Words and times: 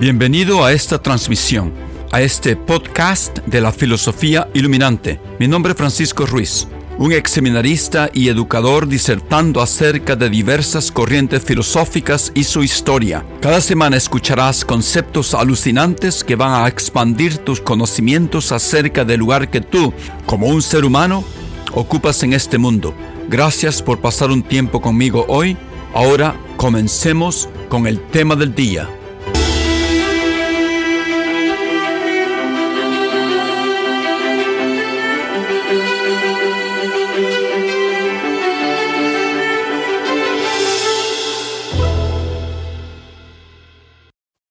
Bienvenido 0.00 0.64
a 0.64 0.70
esta 0.70 1.02
transmisión, 1.02 1.72
a 2.12 2.20
este 2.20 2.54
podcast 2.54 3.38
de 3.46 3.60
la 3.60 3.72
filosofía 3.72 4.48
iluminante. 4.54 5.20
Mi 5.40 5.48
nombre 5.48 5.72
es 5.72 5.76
Francisco 5.76 6.24
Ruiz, 6.24 6.68
un 6.98 7.10
ex 7.12 7.32
seminarista 7.32 8.08
y 8.14 8.28
educador 8.28 8.86
disertando 8.86 9.60
acerca 9.60 10.14
de 10.14 10.30
diversas 10.30 10.92
corrientes 10.92 11.42
filosóficas 11.42 12.30
y 12.32 12.44
su 12.44 12.62
historia. 12.62 13.26
Cada 13.40 13.60
semana 13.60 13.96
escucharás 13.96 14.64
conceptos 14.64 15.34
alucinantes 15.34 16.22
que 16.22 16.36
van 16.36 16.62
a 16.62 16.68
expandir 16.68 17.38
tus 17.38 17.60
conocimientos 17.60 18.52
acerca 18.52 19.04
del 19.04 19.18
lugar 19.18 19.50
que 19.50 19.62
tú, 19.62 19.92
como 20.26 20.46
un 20.46 20.62
ser 20.62 20.84
humano, 20.84 21.24
ocupas 21.72 22.22
en 22.22 22.34
este 22.34 22.56
mundo. 22.56 22.94
Gracias 23.28 23.82
por 23.82 24.00
pasar 24.00 24.30
un 24.30 24.44
tiempo 24.44 24.80
conmigo 24.80 25.24
hoy. 25.26 25.56
Ahora 25.92 26.36
comencemos 26.56 27.48
con 27.68 27.88
el 27.88 27.98
tema 27.98 28.36
del 28.36 28.54
día. 28.54 28.88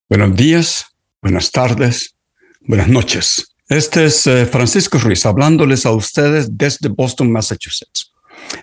Buenos 0.09 0.37
días, 0.37 0.85
buenas 1.21 1.51
tardes, 1.51 2.15
buenas 2.61 2.87
noches. 2.87 3.53
Este 3.67 4.05
es 4.05 4.25
eh, 4.25 4.45
Francisco 4.45 4.97
Ruiz 4.99 5.25
hablándoles 5.25 5.85
a 5.85 5.91
ustedes 5.91 6.57
desde 6.57 6.87
Boston, 6.87 7.29
Massachusetts. 7.29 8.13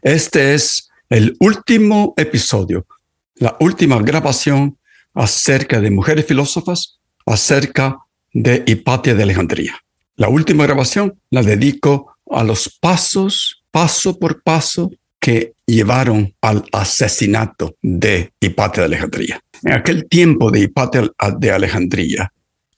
Este 0.01 0.55
es 0.55 0.89
el 1.11 1.37
último 1.41 2.15
episodio, 2.17 2.87
la 3.35 3.59
última 3.61 4.01
grabación 4.01 4.79
acerca 5.13 5.83
de 5.83 5.91
mujeres 5.91 6.25
filósofas, 6.25 6.99
acerca 7.27 7.99
de 8.33 8.65
Hipatia 8.67 9.15
de 9.15 9.25
Alejandría. 9.25 9.79
La 10.17 10.31
última 10.31 10.65
grabación 10.65 11.21
la 11.29 11.43
dedico 11.43 12.17
a 12.31 12.43
los 12.43 12.71
pasos, 12.81 13.63
paso 13.71 14.19
por 14.19 14.43
paso, 14.43 14.91
que 15.21 15.53
llevaron 15.67 16.35
al 16.41 16.65
asesinato 16.73 17.77
de 17.83 18.33
Hipatia 18.41 18.85
de 18.85 18.87
Alejandría. 18.87 19.44
En 19.65 19.73
aquel 19.73 20.07
tiempo 20.09 20.51
de 20.51 20.61
Hipatia 20.61 21.11
de 21.39 21.51
Alejandría, 21.51 22.31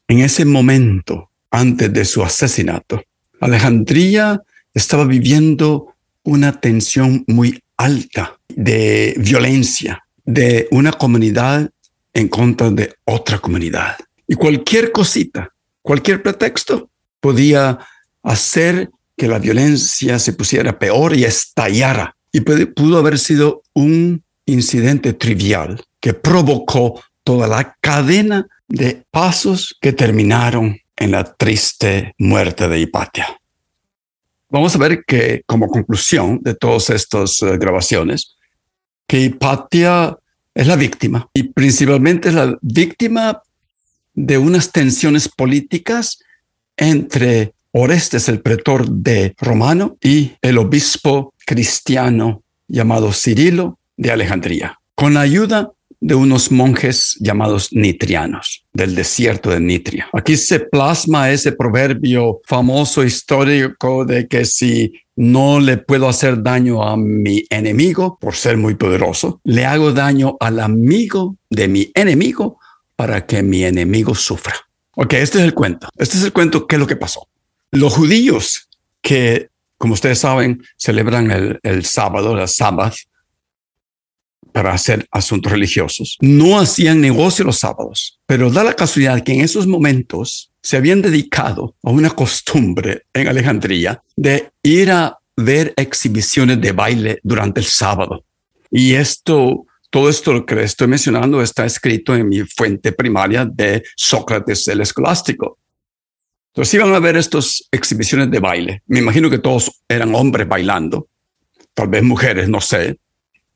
en 0.06 0.20
ese 0.20 0.44
momento 0.44 1.30
antes 1.50 1.92
de 1.92 2.04
su 2.04 2.22
asesinato, 2.22 3.02
Alejandría 3.40 4.40
estaba 4.72 5.04
viviendo 5.04 5.94
una 6.22 6.60
tensión 6.60 7.24
muy 7.26 7.60
alta 7.76 8.38
de 8.48 9.14
violencia 9.18 10.04
de 10.24 10.68
una 10.70 10.92
comunidad 10.92 11.68
en 12.14 12.28
contra 12.28 12.70
de 12.70 12.94
otra 13.04 13.40
comunidad. 13.40 13.96
Y 14.28 14.36
cualquier 14.36 14.92
cosita, 14.92 15.52
cualquier 15.82 16.22
pretexto 16.22 16.88
podía 17.20 17.78
hacer 18.22 18.90
que 19.16 19.26
la 19.26 19.40
violencia 19.40 20.20
se 20.20 20.34
pusiera 20.34 20.78
peor 20.78 21.16
y 21.16 21.24
estallara. 21.24 22.14
Y 22.30 22.40
pudo 22.40 22.98
haber 22.98 23.18
sido 23.18 23.62
un 23.72 24.22
incidente 24.44 25.14
trivial 25.14 25.82
que 26.06 26.14
provocó 26.14 27.02
toda 27.24 27.48
la 27.48 27.76
cadena 27.80 28.46
de 28.68 29.02
pasos 29.10 29.76
que 29.80 29.92
terminaron 29.92 30.78
en 30.94 31.10
la 31.10 31.24
triste 31.24 32.14
muerte 32.16 32.68
de 32.68 32.78
Hipatia. 32.78 33.26
Vamos 34.48 34.76
a 34.76 34.78
ver 34.78 35.02
que 35.04 35.42
como 35.46 35.66
conclusión 35.66 36.38
de 36.42 36.54
todas 36.54 36.90
estas 36.90 37.42
eh, 37.42 37.58
grabaciones, 37.58 38.36
que 39.08 39.20
Hipatia 39.20 40.16
es 40.54 40.68
la 40.68 40.76
víctima 40.76 41.28
y 41.34 41.42
principalmente 41.42 42.28
es 42.28 42.36
la 42.36 42.56
víctima 42.62 43.42
de 44.14 44.38
unas 44.38 44.70
tensiones 44.70 45.28
políticas 45.28 46.20
entre 46.76 47.52
Orestes, 47.72 48.28
el 48.28 48.42
pretor 48.42 48.88
de 48.88 49.34
Romano, 49.40 49.96
y 50.00 50.36
el 50.40 50.58
obispo 50.58 51.34
cristiano 51.44 52.44
llamado 52.68 53.12
Cirilo 53.12 53.80
de 53.96 54.12
Alejandría, 54.12 54.78
con 54.94 55.14
la 55.14 55.22
ayuda 55.22 55.72
de 56.00 56.14
unos 56.14 56.52
monjes 56.52 57.16
llamados 57.20 57.72
nitrianos 57.72 58.64
del 58.72 58.94
desierto 58.94 59.50
de 59.50 59.60
Nitria. 59.60 60.08
Aquí 60.12 60.36
se 60.36 60.60
plasma 60.60 61.30
ese 61.30 61.52
proverbio 61.52 62.40
famoso 62.46 63.02
histórico 63.02 64.04
de 64.04 64.28
que 64.28 64.44
si 64.44 64.92
no 65.16 65.58
le 65.60 65.78
puedo 65.78 66.08
hacer 66.08 66.42
daño 66.42 66.82
a 66.82 66.96
mi 66.96 67.44
enemigo 67.48 68.18
por 68.20 68.34
ser 68.34 68.58
muy 68.58 68.74
poderoso, 68.74 69.40
le 69.44 69.64
hago 69.64 69.92
daño 69.92 70.36
al 70.40 70.60
amigo 70.60 71.36
de 71.48 71.68
mi 71.68 71.90
enemigo 71.94 72.58
para 72.96 73.26
que 73.26 73.42
mi 73.42 73.64
enemigo 73.64 74.14
sufra. 74.14 74.54
Ok, 74.94 75.14
este 75.14 75.38
es 75.38 75.44
el 75.44 75.54
cuento. 75.54 75.88
Este 75.96 76.18
es 76.18 76.24
el 76.24 76.32
cuento, 76.32 76.66
¿qué 76.66 76.76
es 76.76 76.80
lo 76.80 76.86
que 76.86 76.96
pasó? 76.96 77.28
Los 77.70 77.94
judíos 77.94 78.68
que, 79.02 79.48
como 79.78 79.94
ustedes 79.94 80.18
saben, 80.18 80.62
celebran 80.76 81.30
el, 81.30 81.60
el 81.62 81.84
sábado, 81.84 82.34
la 82.34 82.46
sábado, 82.46 82.94
para 84.56 84.72
hacer 84.72 85.06
asuntos 85.10 85.52
religiosos. 85.52 86.16
No 86.22 86.58
hacían 86.58 87.02
negocio 87.02 87.44
los 87.44 87.58
sábados, 87.58 88.18
pero 88.24 88.50
da 88.50 88.64
la 88.64 88.72
casualidad 88.72 89.22
que 89.22 89.34
en 89.34 89.42
esos 89.42 89.66
momentos 89.66 90.50
se 90.62 90.78
habían 90.78 91.02
dedicado 91.02 91.76
a 91.82 91.90
una 91.90 92.08
costumbre 92.08 93.02
en 93.12 93.28
Alejandría 93.28 94.02
de 94.16 94.48
ir 94.62 94.90
a 94.92 95.18
ver 95.36 95.74
exhibiciones 95.76 96.58
de 96.58 96.72
baile 96.72 97.18
durante 97.22 97.60
el 97.60 97.66
sábado. 97.66 98.24
Y 98.70 98.94
esto, 98.94 99.66
todo 99.90 100.08
esto 100.08 100.46
que 100.46 100.54
les 100.54 100.70
estoy 100.70 100.86
mencionando 100.86 101.42
está 101.42 101.66
escrito 101.66 102.16
en 102.16 102.26
mi 102.26 102.40
fuente 102.40 102.92
primaria 102.92 103.44
de 103.44 103.82
Sócrates 103.94 104.66
el 104.68 104.80
Escolástico. 104.80 105.58
Entonces 106.54 106.72
iban 106.72 106.94
a 106.94 106.98
ver 106.98 107.18
estas 107.18 107.62
exhibiciones 107.70 108.30
de 108.30 108.40
baile. 108.40 108.82
Me 108.86 109.00
imagino 109.00 109.28
que 109.28 109.36
todos 109.36 109.82
eran 109.86 110.14
hombres 110.14 110.48
bailando, 110.48 111.10
tal 111.74 111.88
vez 111.88 112.02
mujeres, 112.02 112.48
no 112.48 112.62
sé. 112.62 112.96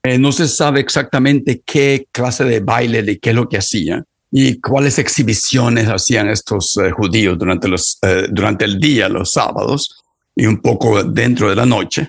Eh, 0.03 0.19
no 0.19 0.33
se 0.33 0.49
sabe 0.49 0.81
exactamente 0.81 1.63
qué 1.65 2.07
clase 2.11 2.45
de 2.45 2.61
baile, 2.61 3.03
de 3.03 3.19
qué 3.19 3.31
es 3.31 3.37
lo 3.37 3.49
que 3.49 3.59
hacían 3.59 4.05
y 4.33 4.61
cuáles 4.61 4.99
exhibiciones 4.99 5.89
hacían 5.89 6.29
estos 6.29 6.77
eh, 6.79 6.91
judíos 6.91 7.37
durante, 7.39 7.69
los, 7.69 7.99
eh, 8.03 8.29
durante 8.31 8.65
el 8.65 8.79
día, 8.79 9.09
los 9.09 9.33
sábados, 9.33 10.03
y 10.37 10.47
un 10.47 10.59
poco 10.59 11.03
dentro 11.03 11.51
de 11.51 11.57
la 11.57 11.67
noche. 11.67 12.09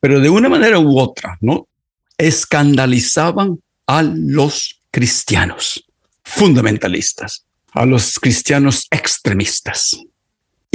Pero 0.00 0.18
de 0.18 0.30
una 0.30 0.48
manera 0.48 0.78
u 0.78 0.98
otra, 0.98 1.36
¿no? 1.40 1.68
Escandalizaban 2.16 3.60
a 3.86 4.02
los 4.02 4.82
cristianos 4.90 5.84
fundamentalistas, 6.24 7.44
a 7.72 7.84
los 7.84 8.18
cristianos 8.18 8.86
extremistas. 8.90 9.96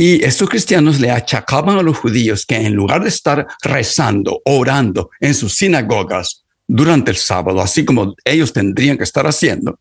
Y 0.02 0.26
estos 0.26 0.50
cristianos 0.50 1.00
le 1.00 1.12
achacaban 1.12 1.78
a 1.78 1.84
los 1.84 1.96
judíos 1.96 2.48
que 2.48 2.56
en 2.56 2.74
lugar 2.74 3.04
de 3.04 3.10
estar 3.10 3.46
rezando, 3.62 4.42
orando 4.46 5.12
en 5.20 5.36
sus 5.36 5.54
sinagogas 5.54 6.44
durante 6.66 7.12
el 7.12 7.18
sábado, 7.18 7.62
así 7.62 7.86
como 7.86 8.16
ellos 8.26 8.52
tendrían 8.52 8.98
que 8.98 9.04
estar 9.04 9.28
haciendo, 9.28 9.80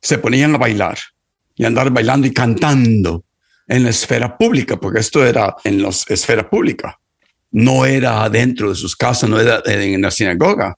se 0.00 0.18
ponían 0.18 0.54
a 0.54 0.58
bailar 0.58 0.98
y 1.56 1.64
andar 1.64 1.90
bailando 1.90 2.28
y 2.28 2.32
cantando 2.32 3.24
en 3.66 3.82
la 3.82 3.90
esfera 3.90 4.38
pública, 4.38 4.76
porque 4.76 5.00
esto 5.00 5.26
era 5.26 5.52
en 5.64 5.82
la 5.82 5.88
esfera 5.88 6.48
pública, 6.48 6.96
no 7.50 7.84
era 7.84 8.30
dentro 8.30 8.68
de 8.68 8.76
sus 8.76 8.94
casas, 8.94 9.28
no 9.28 9.40
era 9.40 9.62
en 9.66 10.00
la 10.00 10.12
sinagoga. 10.12 10.76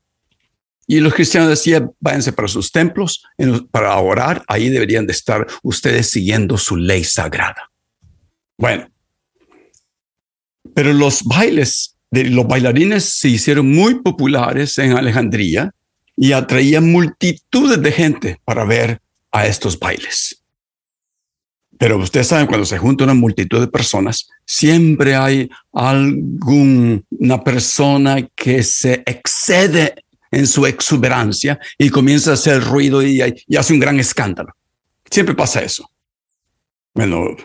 Y 0.86 1.00
los 1.00 1.12
cristianos 1.12 1.50
decían, 1.50 1.90
váyanse 2.00 2.32
para 2.32 2.48
sus 2.48 2.72
templos 2.72 3.22
para 3.70 3.94
orar, 3.98 4.42
ahí 4.48 4.70
deberían 4.70 5.06
de 5.06 5.12
estar 5.12 5.46
ustedes 5.62 6.08
siguiendo 6.08 6.56
su 6.56 6.78
ley 6.78 7.04
sagrada. 7.04 7.68
Bueno, 8.56 8.88
pero 10.74 10.92
los 10.92 11.22
bailes 11.24 11.96
de 12.10 12.24
los 12.24 12.46
bailarines 12.46 13.04
se 13.04 13.28
hicieron 13.28 13.72
muy 13.72 14.00
populares 14.00 14.78
en 14.78 14.92
Alejandría 14.92 15.72
y 16.16 16.32
atraían 16.32 16.90
multitudes 16.90 17.82
de 17.82 17.92
gente 17.92 18.40
para 18.44 18.64
ver 18.64 19.00
a 19.32 19.46
estos 19.46 19.78
bailes. 19.78 20.40
Pero 21.76 21.98
ustedes 21.98 22.28
saben, 22.28 22.46
cuando 22.46 22.64
se 22.64 22.78
junta 22.78 23.02
una 23.02 23.14
multitud 23.14 23.60
de 23.60 23.66
personas, 23.66 24.28
siempre 24.46 25.16
hay 25.16 25.50
alguna 25.72 27.42
persona 27.42 28.28
que 28.36 28.62
se 28.62 29.02
excede 29.04 30.04
en 30.30 30.46
su 30.46 30.66
exuberancia 30.66 31.58
y 31.76 31.90
comienza 31.90 32.30
a 32.30 32.34
hacer 32.34 32.62
ruido 32.62 33.02
y, 33.02 33.20
y 33.48 33.56
hace 33.56 33.72
un 33.72 33.80
gran 33.80 33.98
escándalo. 33.98 34.52
Siempre 35.10 35.34
pasa 35.34 35.62
eso. 35.62 35.90
Bueno, 36.94 37.36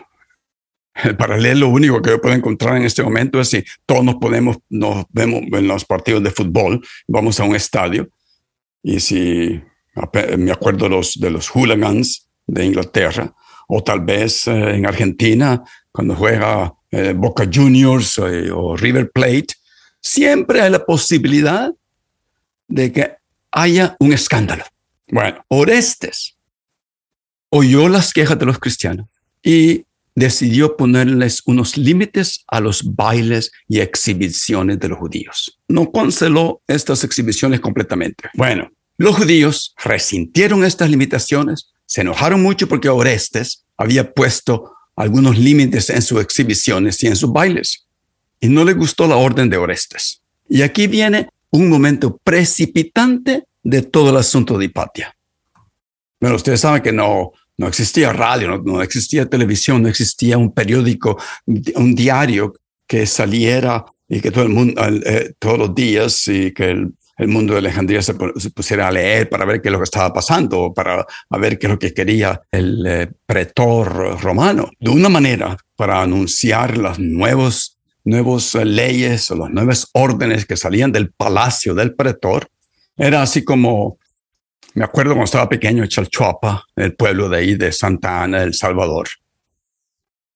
el 0.94 1.16
paralelo 1.16 1.68
único 1.68 2.02
que 2.02 2.10
yo 2.10 2.20
puedo 2.20 2.34
encontrar 2.34 2.76
en 2.76 2.84
este 2.84 3.02
momento 3.02 3.40
es 3.40 3.48
si 3.48 3.64
todos 3.86 4.04
nos 4.04 4.16
podemos, 4.16 4.58
nos 4.68 5.04
vemos 5.10 5.42
en 5.52 5.68
los 5.68 5.84
partidos 5.84 6.22
de 6.22 6.30
fútbol, 6.30 6.84
vamos 7.06 7.38
a 7.40 7.44
un 7.44 7.54
estadio 7.54 8.08
y 8.82 9.00
si 9.00 9.62
me 10.38 10.52
acuerdo 10.52 10.84
de 10.84 10.90
los, 10.90 11.14
de 11.14 11.30
los 11.30 11.48
hooligans 11.48 12.28
de 12.46 12.64
Inglaterra 12.64 13.34
o 13.68 13.82
tal 13.82 14.00
vez 14.00 14.46
eh, 14.46 14.76
en 14.76 14.86
Argentina 14.86 15.62
cuando 15.92 16.14
juega 16.14 16.74
eh, 16.90 17.12
Boca 17.16 17.48
Juniors 17.52 18.18
eh, 18.18 18.50
o 18.50 18.76
River 18.76 19.10
Plate, 19.12 19.48
siempre 20.00 20.60
hay 20.60 20.70
la 20.70 20.84
posibilidad 20.84 21.72
de 22.68 22.92
que 22.92 23.16
haya 23.52 23.96
un 24.00 24.12
escándalo. 24.12 24.64
Bueno, 25.08 25.44
Orestes 25.48 26.36
oyó 27.50 27.88
las 27.88 28.12
quejas 28.12 28.38
de 28.38 28.46
los 28.46 28.58
cristianos 28.58 29.08
y 29.42 29.84
decidió 30.14 30.76
ponerles 30.76 31.42
unos 31.46 31.76
límites 31.76 32.44
a 32.48 32.60
los 32.60 32.94
bailes 32.94 33.50
y 33.68 33.80
exhibiciones 33.80 34.78
de 34.78 34.88
los 34.88 34.98
judíos. 34.98 35.58
No 35.68 35.90
canceló 35.90 36.62
estas 36.66 37.04
exhibiciones 37.04 37.60
completamente. 37.60 38.28
Bueno, 38.34 38.70
los 38.98 39.16
judíos 39.16 39.74
resintieron 39.82 40.64
estas 40.64 40.90
limitaciones, 40.90 41.72
se 41.86 42.02
enojaron 42.02 42.42
mucho 42.42 42.68
porque 42.68 42.88
Orestes 42.88 43.64
había 43.76 44.12
puesto 44.12 44.72
algunos 44.96 45.38
límites 45.38 45.88
en 45.90 46.02
sus 46.02 46.20
exhibiciones 46.20 47.02
y 47.02 47.06
en 47.06 47.16
sus 47.16 47.32
bailes. 47.32 47.86
Y 48.40 48.48
no 48.48 48.64
le 48.64 48.74
gustó 48.74 49.06
la 49.06 49.16
orden 49.16 49.48
de 49.48 49.56
Orestes. 49.56 50.20
Y 50.48 50.62
aquí 50.62 50.86
viene 50.86 51.28
un 51.50 51.68
momento 51.68 52.18
precipitante 52.22 53.44
de 53.62 53.82
todo 53.82 54.10
el 54.10 54.16
asunto 54.16 54.58
de 54.58 54.66
Hipatia. 54.66 55.14
Bueno, 56.20 56.36
ustedes 56.36 56.60
saben 56.60 56.82
que 56.82 56.92
no, 56.92 57.32
no 57.60 57.68
existía 57.68 58.10
radio, 58.10 58.56
no, 58.64 58.80
existía 58.80 59.26
televisión, 59.26 59.82
no 59.82 59.90
existía 59.90 60.38
un 60.38 60.50
periódico, 60.50 61.20
un 61.74 61.94
diario 61.94 62.54
que 62.88 63.04
saliera 63.04 63.84
y 64.08 64.22
que 64.22 64.30
todo 64.30 64.44
el 64.44 64.48
mundo, 64.48 64.80
eh, 65.04 65.34
todos 65.38 65.58
los 65.58 65.74
días 65.74 66.26
y 66.28 66.52
que 66.52 66.70
el, 66.70 66.94
mundo 67.28 67.52
de 67.52 67.58
Alejandría 67.58 68.00
se, 68.00 68.14
pusiera 68.14 68.88
a 68.88 68.90
leer 68.90 69.28
para 69.28 69.44
ver 69.44 69.60
qué 69.60 69.68
es 69.68 69.72
lo 69.72 69.78
que 69.78 69.84
estaba 69.84 70.10
pasando, 70.10 70.72
para 70.72 71.04
ver 71.38 71.58
qué 71.58 71.66
es 71.66 71.72
lo 71.72 71.78
que 71.78 71.92
quería 71.92 72.40
el 72.50 72.86
eh, 72.86 73.10
pretor 73.26 74.18
romano. 74.22 74.70
De 74.78 74.88
una 74.88 75.10
manera, 75.10 75.54
para 75.76 76.00
anunciar 76.00 76.78
las 76.78 76.98
nuevos, 76.98 77.76
nuevas 78.04 78.54
leyes 78.54 79.30
o 79.30 79.36
las 79.36 79.50
nuevas 79.50 79.86
órdenes 79.92 80.46
que 80.46 80.56
salían 80.56 80.92
del 80.92 81.12
palacio 81.12 81.74
del 81.74 81.94
pretor, 81.94 82.48
era 82.96 83.20
así 83.20 83.44
como 83.44 83.98
me 84.74 84.84
acuerdo 84.84 85.12
cuando 85.12 85.24
estaba 85.24 85.48
pequeño 85.48 85.82
en 85.82 85.88
Chalchuapa, 85.88 86.64
el 86.76 86.94
pueblo 86.94 87.28
de 87.28 87.36
ahí 87.38 87.54
de 87.54 87.72
Santa 87.72 88.22
Ana, 88.22 88.42
El 88.42 88.54
Salvador, 88.54 89.08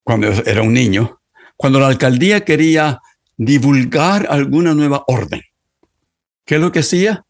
cuando 0.02 0.28
era 0.28 0.62
un 0.62 0.72
niño, 0.72 1.20
cuando 1.56 1.78
la 1.80 1.88
alcaldía 1.88 2.44
quería 2.44 3.00
divulgar 3.36 4.26
alguna 4.28 4.74
nueva 4.74 5.04
orden. 5.06 5.42
¿Qué 6.44 6.56
es 6.56 6.60
lo 6.60 6.72
que 6.72 6.80
hacía? 6.80 7.24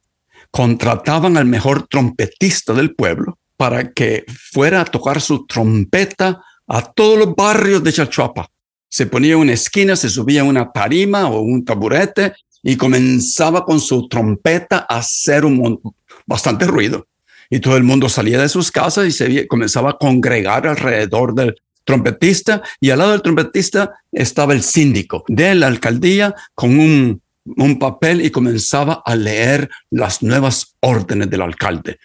Contrataban 0.51 1.37
al 1.37 1.47
mejor 1.47 1.87
trompetista 1.89 2.73
del 2.73 2.95
pueblo 2.95 3.39
para 3.57 3.93
que 3.93 4.25
fuera 4.53 4.81
a 4.81 4.85
tocar 4.85 5.21
su 5.21 5.47
trompeta 5.47 6.43
a 6.67 6.93
todos 6.93 7.19
los 7.19 7.35
barrios 7.35 7.85
de 7.85 7.93
Chalchuapa. 7.93 8.49
Se 8.89 9.07
ponía 9.07 9.35
en 9.35 9.41
una 9.41 9.53
esquina, 9.53 9.97
se 9.97 10.09
subía 10.09 10.43
a 10.43 10.45
una 10.45 10.71
tarima 10.73 11.29
o 11.29 11.41
un 11.41 11.65
taburete 11.65 12.33
y 12.63 12.77
comenzaba 12.77 13.65
con 13.65 13.81
su 13.81 14.09
trompeta 14.09 14.87
a 14.89 14.99
hacer 14.99 15.45
un, 15.45 15.81
bastante 16.27 16.67
ruido. 16.67 17.07
Y 17.51 17.61
todo 17.61 17.77
el 17.77 17.83
mundo 17.83 18.09
salía 18.09 18.41
de 18.41 18.49
sus 18.49 18.71
casas 18.71 19.07
y 19.07 19.13
se 19.13 19.47
comenzaba 19.47 19.91
a 19.91 19.99
congregar 19.99 20.67
alrededor 20.67 21.35
del 21.35 21.55
trompetista 21.85 22.63
y 22.81 22.91
al 22.91 22.99
lado 22.99 23.13
del 23.13 23.23
trompetista 23.23 23.93
estaba 24.11 24.55
el 24.55 24.63
síndico 24.63 25.25
de 25.29 25.55
la 25.55 25.67
alcaldía 25.67 26.35
con 26.55 26.79
un, 26.79 27.21
un 27.45 27.79
papel 27.79 28.25
y 28.25 28.31
comenzaba 28.31 29.03
a 29.05 29.15
leer 29.15 29.69
las 29.91 30.23
nuevas 30.23 30.77
órdenes 30.81 31.29
del 31.31 31.43
alcalde. 31.43 31.99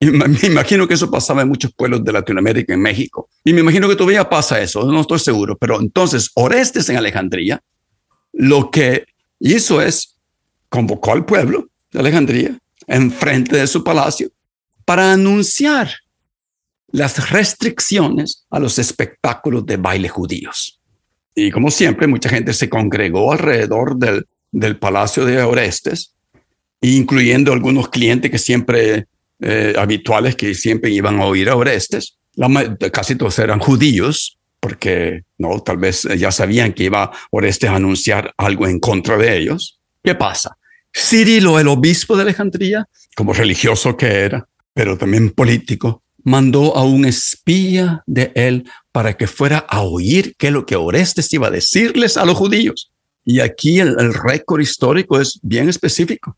Y 0.00 0.06
me 0.06 0.26
imagino 0.46 0.86
que 0.86 0.94
eso 0.94 1.10
pasaba 1.10 1.42
en 1.42 1.48
muchos 1.48 1.72
pueblos 1.72 2.04
de 2.04 2.12
Latinoamérica, 2.12 2.72
en 2.72 2.80
México. 2.80 3.28
Y 3.44 3.52
me 3.52 3.60
imagino 3.60 3.88
que 3.88 3.96
todavía 3.96 4.28
pasa 4.28 4.60
eso, 4.60 4.84
no 4.84 5.00
estoy 5.00 5.18
seguro. 5.18 5.58
Pero 5.58 5.80
entonces, 5.80 6.30
Orestes 6.34 6.88
en 6.88 6.96
Alejandría, 6.96 7.60
lo 8.32 8.70
que 8.70 9.06
hizo 9.40 9.82
es 9.82 10.16
convocó 10.68 11.12
al 11.12 11.24
pueblo 11.24 11.68
de 11.90 12.00
Alejandría 12.00 12.58
enfrente 12.88 13.56
de 13.56 13.66
su 13.66 13.84
palacio 13.84 14.30
para 14.84 15.12
anunciar 15.12 15.90
las 16.90 17.30
restricciones 17.30 18.46
a 18.50 18.58
los 18.58 18.78
espectáculos 18.78 19.66
de 19.66 19.76
baile 19.76 20.08
judíos. 20.08 20.80
Y 21.34 21.50
como 21.50 21.70
siempre, 21.70 22.06
mucha 22.06 22.28
gente 22.28 22.52
se 22.52 22.68
congregó 22.68 23.32
alrededor 23.32 23.96
del, 23.96 24.26
del 24.50 24.78
palacio 24.78 25.24
de 25.24 25.40
Orestes, 25.42 26.14
incluyendo 26.80 27.52
algunos 27.52 27.88
clientes 27.88 28.30
que 28.30 28.38
siempre, 28.38 29.06
eh, 29.40 29.74
habituales, 29.78 30.34
que 30.34 30.54
siempre 30.54 30.90
iban 30.90 31.20
a 31.20 31.26
oír 31.26 31.48
a 31.48 31.56
Orestes. 31.56 32.16
La, 32.34 32.76
casi 32.92 33.14
todos 33.14 33.38
eran 33.38 33.60
judíos, 33.60 34.38
porque 34.58 35.22
no, 35.38 35.60
tal 35.60 35.76
vez 35.76 36.02
ya 36.16 36.32
sabían 36.32 36.72
que 36.72 36.84
iba 36.84 37.12
Orestes 37.30 37.70
a 37.70 37.76
anunciar 37.76 38.34
algo 38.36 38.66
en 38.66 38.80
contra 38.80 39.16
de 39.16 39.36
ellos. 39.36 39.78
¿Qué 40.02 40.14
pasa? 40.14 40.57
Cirilo, 40.98 41.58
el 41.58 41.68
obispo 41.68 42.16
de 42.16 42.22
Alejandría, 42.22 42.88
como 43.14 43.32
religioso 43.32 43.96
que 43.96 44.06
era, 44.06 44.48
pero 44.74 44.98
también 44.98 45.30
político, 45.30 46.02
mandó 46.24 46.76
a 46.76 46.84
un 46.84 47.04
espía 47.04 48.02
de 48.06 48.32
él 48.34 48.68
para 48.92 49.16
que 49.16 49.26
fuera 49.26 49.58
a 49.58 49.82
oír 49.82 50.34
qué 50.36 50.48
es 50.48 50.52
lo 50.52 50.66
que 50.66 50.76
Orestes 50.76 51.32
iba 51.32 51.46
a 51.46 51.52
decirles 51.52 52.16
a 52.16 52.24
los 52.24 52.36
judíos. 52.36 52.90
Y 53.24 53.40
aquí 53.40 53.78
el, 53.78 54.12
récord 54.12 54.60
histórico 54.60 55.20
es 55.20 55.38
bien 55.42 55.68
específico, 55.68 56.36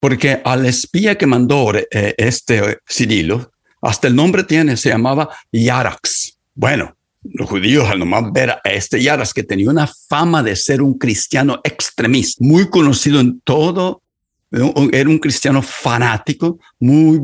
porque 0.00 0.42
al 0.44 0.66
espía 0.66 1.16
que 1.16 1.26
mandó 1.26 1.72
eh, 1.74 2.14
este 2.18 2.78
Cirilo, 2.88 3.52
hasta 3.80 4.08
el 4.08 4.14
nombre 4.14 4.44
tiene, 4.44 4.76
se 4.76 4.90
llamaba 4.90 5.30
Yarax. 5.50 6.38
Bueno, 6.54 6.96
los 7.24 7.48
judíos 7.48 7.88
al 7.88 7.98
nomás 7.98 8.32
ver 8.32 8.50
a 8.50 8.60
este 8.64 9.02
Yaras, 9.02 9.32
que 9.32 9.42
tenía 9.42 9.70
una 9.70 9.88
fama 10.08 10.42
de 10.42 10.56
ser 10.56 10.82
un 10.82 10.98
cristiano 10.98 11.60
extremista, 11.64 12.44
muy 12.44 12.68
conocido 12.68 13.20
en 13.20 13.40
todo, 13.40 14.02
era 14.50 15.08
un 15.08 15.18
cristiano 15.18 15.62
fanático, 15.62 16.58
muy 16.78 17.20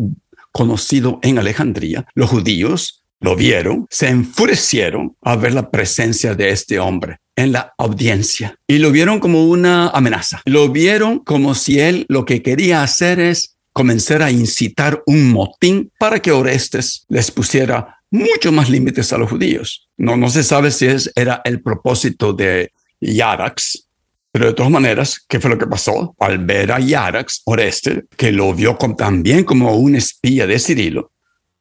conocido 0.53 1.19
en 1.23 1.39
Alejandría, 1.39 2.07
los 2.15 2.31
judíos 2.31 3.05
lo 3.21 3.35
vieron, 3.35 3.87
se 3.91 4.09
enfurecieron 4.09 5.17
a 5.23 5.37
ver 5.37 5.53
la 5.53 5.71
presencia 5.71 6.35
de 6.35 6.51
este 6.51 6.79
hombre 6.79 7.19
en 7.35 7.53
la 7.53 7.75
audiencia 7.77 8.57
y 8.67 8.79
lo 8.79 8.93
vieron 8.93 9.19
como 9.19 9.47
una 9.47 9.89
amenaza. 9.89 10.41
Lo 10.45 10.69
vieron 10.71 11.19
como 11.21 11.55
si 11.55 11.81
él 11.81 12.07
lo 12.09 12.25
que 12.25 12.43
quería 12.43 12.83
hacer 12.83 13.19
es 13.19 13.57
comenzar 13.73 14.23
a 14.23 14.31
incitar 14.31 15.03
un 15.07 15.31
motín 15.31 15.91
para 15.99 16.21
que 16.21 16.33
Orestes 16.33 17.05
les 17.09 17.31
pusiera 17.31 17.99
mucho 18.11 18.53
más 18.53 18.71
límites 18.71 19.13
a 19.13 19.19
los 19.19 19.31
judíos. 19.31 19.88
No, 19.99 20.17
no 20.17 20.31
se 20.31 20.45
sabe 20.45 20.71
si 20.71 20.87
es, 20.87 21.13
era 21.17 21.43
el 21.45 21.61
propósito 21.61 22.33
de 22.33 22.73
Yarax, 23.01 23.89
pero 24.31 24.47
de 24.47 24.55
todas 24.55 24.71
maneras, 24.71 25.25
¿qué 25.29 25.41
fue 25.41 25.51
lo 25.51 25.59
que 25.59 25.67
pasó? 25.67 26.15
Al 26.21 26.39
ver 26.39 26.71
a 26.71 26.79
Yarax, 26.79 27.43
Oreste, 27.47 28.05
que 28.17 28.31
lo 28.31 28.55
vio 28.55 28.77
también 28.97 29.43
como 29.43 29.77
un 29.77 29.97
espía 29.97 30.47
de 30.47 30.61
Cirilo, 30.61 31.11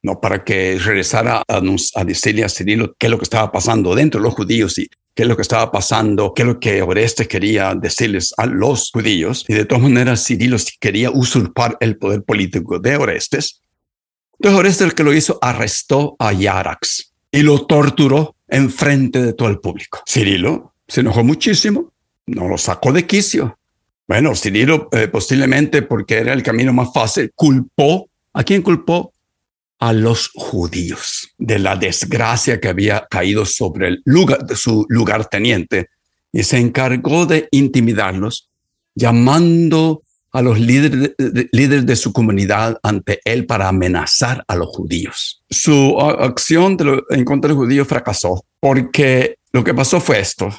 no 0.03 0.21
para 0.21 0.43
que 0.43 0.77
regresara 0.77 1.41
a, 1.47 1.61
a 1.95 2.06
decirle 2.06 2.44
a 2.44 2.49
Cirilo 2.49 2.94
qué 2.99 3.07
es 3.07 3.11
lo 3.11 3.17
que 3.17 3.23
estaba 3.23 3.51
pasando 3.51 3.95
dentro 3.95 4.19
de 4.19 4.25
los 4.25 4.35
judíos 4.35 4.77
y 4.77 4.87
qué 5.15 5.23
es 5.23 5.27
lo 5.27 5.35
que 5.35 5.41
estaba 5.41 5.71
pasando, 5.71 6.33
qué 6.35 6.44
es 6.44 6.47
lo 6.47 6.59
que 6.59 6.83
Oreste 6.83 7.27
quería 7.27 7.73
decirles 7.73 8.35
a 8.37 8.45
los 8.45 8.91
judíos. 8.91 9.45
Y 9.47 9.56
de 9.56 9.65
todas 9.65 9.83
maneras, 9.83 10.23
Cirilo 10.23 10.57
quería 10.79 11.09
usurpar 11.09 11.75
el 11.79 11.97
poder 11.97 12.21
político 12.21 12.77
de 12.77 12.97
Orestes. 12.97 13.61
Entonces 14.33 14.59
Orestes 14.59 14.87
el 14.87 14.94
que 14.94 15.03
lo 15.03 15.11
hizo 15.11 15.39
arrestó 15.41 16.15
a 16.19 16.33
Yarax 16.33 17.15
y 17.37 17.44
lo 17.44 17.67
torturó 17.67 18.35
en 18.47 18.71
frente 18.71 19.21
de 19.21 19.33
todo 19.33 19.49
el 19.49 19.59
público. 19.59 20.01
Cirilo 20.09 20.73
se 20.87 21.01
enojó 21.01 21.23
muchísimo, 21.23 21.94
no 22.25 22.47
lo 22.47 22.57
sacó 22.57 22.91
de 22.91 23.06
quicio. 23.06 23.59
Bueno, 24.07 24.35
Cirilo 24.35 24.89
eh, 24.91 25.07
posiblemente 25.07 25.83
porque 25.83 26.15
era 26.15 26.33
el 26.33 26.41
camino 26.41 26.73
más 26.73 26.91
fácil, 26.91 27.31
culpó. 27.35 28.09
¿A 28.33 28.44
quién 28.44 28.63
culpó? 28.63 29.13
A 29.77 29.94
los 29.94 30.31
judíos 30.33 31.29
de 31.37 31.59
la 31.59 31.75
desgracia 31.75 32.59
que 32.59 32.69
había 32.69 33.06
caído 33.07 33.45
sobre 33.45 33.89
el 33.89 34.01
lugar, 34.03 34.39
su 34.56 34.87
lugarteniente 34.89 35.89
y 36.31 36.41
se 36.41 36.57
encargó 36.57 37.27
de 37.27 37.49
intimidarlos, 37.51 38.49
llamando 38.95 40.01
a 40.37 40.41
los 40.44 40.59
líderes 40.59 41.15
de, 41.17 41.49
líderes 41.51 41.87
de 41.87 41.95
su 41.95 42.13
comunidad 42.13 42.77
ante 42.83 43.21
él 43.25 43.47
para 43.47 43.69
amenazar 43.69 44.45
a 44.47 44.56
los 44.56 44.67
judíos. 44.67 45.41
Su 45.49 45.99
acción 45.99 46.77
en 47.09 47.25
contra 47.25 47.47
de 47.47 47.56
los 47.56 47.65
judíos 47.65 47.87
fracasó 47.87 48.45
porque 48.59 49.39
lo 49.51 49.63
que 49.63 49.73
pasó 49.73 49.99
fue 49.99 50.19
esto. 50.19 50.49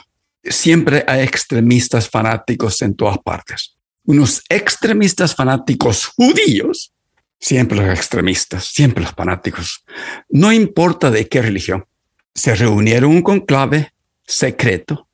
Siempre 0.43 1.05
hay 1.07 1.23
extremistas 1.23 2.11
fanáticos 2.11 2.83
en 2.83 2.97
todas 2.97 3.19
partes. 3.19 3.77
Unos 4.05 4.43
extremistas 4.49 5.37
fanáticos 5.37 6.07
judíos, 6.07 6.93
siempre 7.39 7.79
los 7.79 7.97
extremistas, 7.97 8.65
siempre 8.65 9.05
los 9.05 9.13
fanáticos, 9.13 9.85
no 10.29 10.53
importa 10.53 11.09
de 11.09 11.29
qué 11.29 11.41
religión, 11.41 11.85
se 12.35 12.57
reunieron 12.57 13.13
un 13.13 13.23
conclave 13.23 13.93
secreto 14.27 15.08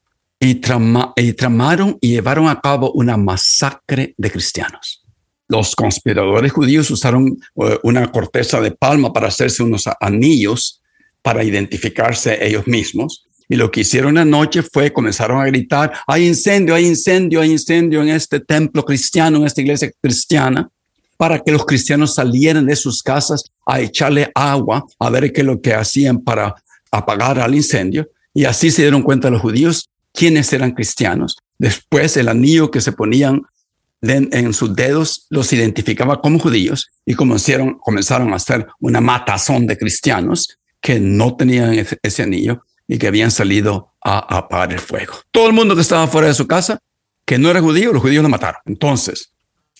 y, 0.44 1.32
tramaron 1.32 1.98
y 2.00 2.10
llevaron 2.10 2.48
a 2.48 2.60
cabo 2.60 2.92
una 2.92 3.16
masacre 3.16 4.14
de 4.18 4.30
cristianos. 4.30 5.02
Los 5.48 5.74
conspiradores 5.74 6.52
judíos 6.52 6.90
usaron 6.90 7.38
eh, 7.56 7.78
una 7.82 8.10
corteza 8.10 8.60
de 8.60 8.70
palma 8.70 9.12
para 9.12 9.28
hacerse 9.28 9.62
unos 9.62 9.84
anillos 10.00 10.82
para 11.22 11.42
identificarse 11.42 12.46
ellos 12.46 12.66
mismos. 12.66 13.26
Y 13.48 13.56
lo 13.56 13.70
que 13.70 13.80
hicieron 13.80 14.18
anoche 14.18 14.62
fue 14.62 14.92
comenzaron 14.92 15.40
a 15.40 15.46
gritar, 15.46 15.92
hay 16.06 16.26
incendio, 16.26 16.74
hay 16.74 16.86
incendio, 16.86 17.40
hay 17.40 17.50
incendio 17.50 18.02
en 18.02 18.08
este 18.10 18.40
templo 18.40 18.84
cristiano, 18.84 19.38
en 19.38 19.44
esta 19.46 19.60
iglesia 19.60 19.90
cristiana, 20.00 20.68
para 21.16 21.38
que 21.38 21.52
los 21.52 21.64
cristianos 21.64 22.14
salieran 22.14 22.66
de 22.66 22.76
sus 22.76 23.02
casas 23.02 23.44
a 23.66 23.80
echarle 23.80 24.30
agua 24.34 24.84
a 24.98 25.10
ver 25.10 25.32
qué 25.32 25.42
es 25.42 25.46
lo 25.46 25.60
que 25.60 25.74
hacían 25.74 26.20
para 26.20 26.54
apagar 26.90 27.38
al 27.38 27.54
incendio. 27.54 28.08
Y 28.34 28.44
así 28.44 28.70
se 28.70 28.82
dieron 28.82 29.02
cuenta 29.02 29.30
los 29.30 29.40
judíos 29.40 29.88
quiénes 30.14 30.50
eran 30.52 30.70
cristianos. 30.70 31.36
Después 31.58 32.16
el 32.16 32.28
anillo 32.28 32.70
que 32.70 32.80
se 32.80 32.92
ponían 32.92 33.42
en, 34.00 34.52
sus 34.52 34.74
dedos 34.74 35.26
los 35.30 35.52
identificaba 35.52 36.20
como 36.20 36.38
judíos 36.38 36.90
y 37.04 37.14
comenzaron, 37.14 37.78
comenzaron 37.78 38.32
a 38.32 38.36
hacer 38.36 38.66
una 38.80 39.00
matazón 39.00 39.66
de 39.66 39.76
cristianos 39.76 40.58
que 40.80 41.00
no 41.00 41.36
tenían 41.36 41.74
ese, 42.02 42.22
anillo 42.22 42.64
y 42.86 42.98
que 42.98 43.06
habían 43.06 43.30
salido 43.30 43.94
a, 44.02 44.18
a 44.18 44.38
apagar 44.38 44.72
el 44.72 44.78
fuego. 44.78 45.14
Todo 45.30 45.46
el 45.46 45.54
mundo 45.54 45.74
que 45.74 45.80
estaba 45.80 46.06
fuera 46.06 46.28
de 46.28 46.34
su 46.34 46.46
casa, 46.46 46.78
que 47.24 47.38
no 47.38 47.50
era 47.50 47.60
judío, 47.60 47.92
los 47.92 48.02
judíos 48.02 48.22
lo 48.22 48.28
mataron. 48.28 48.60
Entonces, 48.66 49.32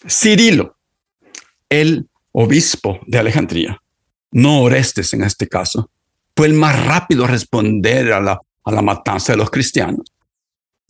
Cirilo, 0.09 0.79
el 1.69 2.09
obispo 2.33 3.01
de 3.07 3.19
Alejandría, 3.19 3.81
no 4.33 4.63
Orestes 4.63 5.13
en 5.13 5.23
este 5.23 5.49
caso, 5.49 5.91
fue 6.35 6.47
el 6.47 6.55
más 6.55 6.85
rápido 6.87 7.25
a 7.25 7.29
responder 7.29 8.13
a 8.13 8.21
la, 8.21 8.41
a 8.65 8.73
la 8.73 8.83
matanza 8.83 9.35
de 9.35 9.39
los 9.39 9.51
cristianos 9.51 10.14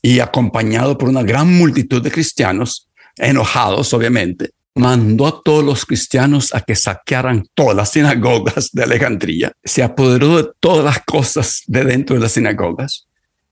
y 0.04 0.20
acompañado 0.20 0.99
por 0.99 1.08
una 1.08 1.23
gran 1.23 1.50
multitud 1.50 2.02
de 2.02 2.11
cristianos, 2.11 2.90
enojados 3.16 3.94
obviamente, 3.94 4.50
mandó 4.75 5.26
a 5.26 5.42
todos 5.42 5.64
los 5.64 5.87
cristianos 5.87 6.54
a 6.54 6.61
que 6.61 6.76
saquearan 6.76 7.46
todas 7.54 7.75
las 7.75 7.92
sinagogas 7.92 8.68
de 8.70 8.82
Alejandría, 8.82 9.52
se 9.64 9.82
apoderó 9.82 10.37
de 10.42 10.50
todas 10.61 10.84
las 10.84 11.02
cosas 11.06 11.62
de 11.66 11.84
dentro 11.84 12.16
de 12.16 12.20
las 12.20 12.32
sinagogas 12.32 13.06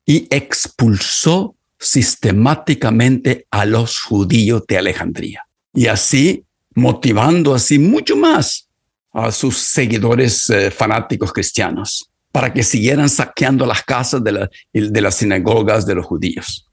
y 0.04 0.26
expulsó 0.28 1.56
sistemáticamente 1.78 3.46
a 3.50 3.64
los 3.64 3.98
judíos 4.02 4.64
de 4.68 4.76
Alejandría. 4.76 5.46
Y 5.72 5.86
así, 5.86 6.44
motivando 6.74 7.54
así 7.54 7.78
mucho 7.78 8.14
más 8.14 8.68
a 9.14 9.32
sus 9.32 9.56
seguidores 9.56 10.50
eh, 10.50 10.70
fanáticos 10.70 11.32
cristianos 11.32 12.11
para 12.32 12.52
que 12.52 12.62
siguieran 12.62 13.08
saqueando 13.08 13.66
las 13.66 13.82
casas 13.82 14.22
de, 14.24 14.48
las 14.72 15.14
sinagogas 15.14 15.86
de 15.86 15.94
los 15.94 16.06
judíos. 16.06 16.68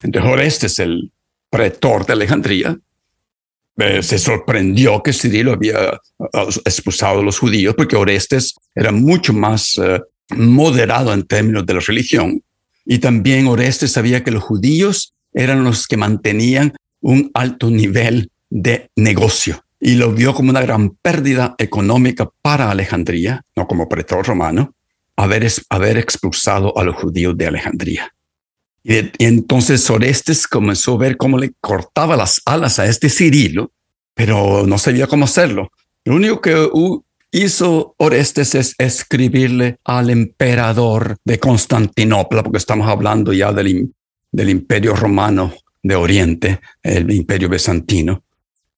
Entonces 0.00 0.30
Orestes, 0.30 0.78
el 0.78 1.10
pretor 1.50 2.06
de 2.06 2.12
Alejandría, 2.12 2.78
eh, 3.76 4.02
se 4.02 4.18
sorprendió 4.18 5.02
que 5.02 5.12
Cirilo 5.12 5.52
había 5.52 6.00
expulsado 6.64 7.20
a 7.20 7.22
los 7.24 7.40
judíos 7.40 7.74
porque 7.76 7.96
Orestes 7.96 8.54
era 8.72 8.92
mucho 8.92 9.32
más 9.32 9.76
eh, 9.78 10.00
moderado 10.36 11.12
en 11.12 11.24
términos 11.24 11.66
de 11.66 11.74
la 11.74 11.80
religión. 11.80 12.40
Y 12.86 12.98
también 12.98 13.48
Orestes 13.48 13.92
sabía 13.92 14.22
que 14.22 14.30
los 14.30 14.44
judíos 14.44 15.12
eran 15.32 15.64
los 15.64 15.88
que 15.88 15.96
mantenían 15.96 16.72
un 17.00 17.30
alto 17.34 17.68
nivel 17.68 18.30
de 18.48 18.90
negocio 18.94 19.64
y 19.80 19.96
lo 19.96 20.12
vio 20.12 20.32
como 20.32 20.50
una 20.50 20.62
gran 20.62 20.90
pérdida 20.90 21.54
económica 21.58 22.30
para 22.40 22.70
Alejandría, 22.70 23.42
no 23.54 23.66
como 23.66 23.86
pretor 23.88 24.26
romano, 24.26 24.73
haber, 25.16 25.46
haber 25.68 25.98
expulsado 25.98 26.76
a 26.78 26.84
los 26.84 26.96
judíos 26.96 27.36
de 27.36 27.46
Alejandría. 27.46 28.14
Y, 28.82 29.10
entonces 29.18 29.88
Orestes 29.90 30.46
comenzó 30.46 30.94
a 30.94 30.98
ver 30.98 31.16
cómo 31.16 31.38
le 31.38 31.52
cortaba 31.60 32.16
las 32.16 32.40
alas 32.44 32.78
a 32.78 32.86
este 32.86 33.08
Cirilo, 33.08 33.72
pero 34.14 34.66
no 34.66 34.78
sabía 34.78 35.06
cómo 35.06 35.24
hacerlo. 35.24 35.70
Lo 36.04 36.14
único 36.16 36.40
que 36.40 36.68
hizo 37.32 37.94
Orestes 37.98 38.54
es 38.54 38.74
escribirle 38.78 39.78
al 39.84 40.10
emperador 40.10 41.16
de 41.24 41.40
Constantinopla, 41.40 42.42
porque 42.42 42.58
estamos 42.58 42.88
hablando 42.88 43.32
ya 43.32 43.52
del, 43.52 43.92
del 44.30 44.50
imperio 44.50 44.94
romano 44.94 45.54
de 45.82 45.94
Oriente, 45.94 46.60
el 46.82 47.10
imperio 47.10 47.48
bizantino. 47.48 48.22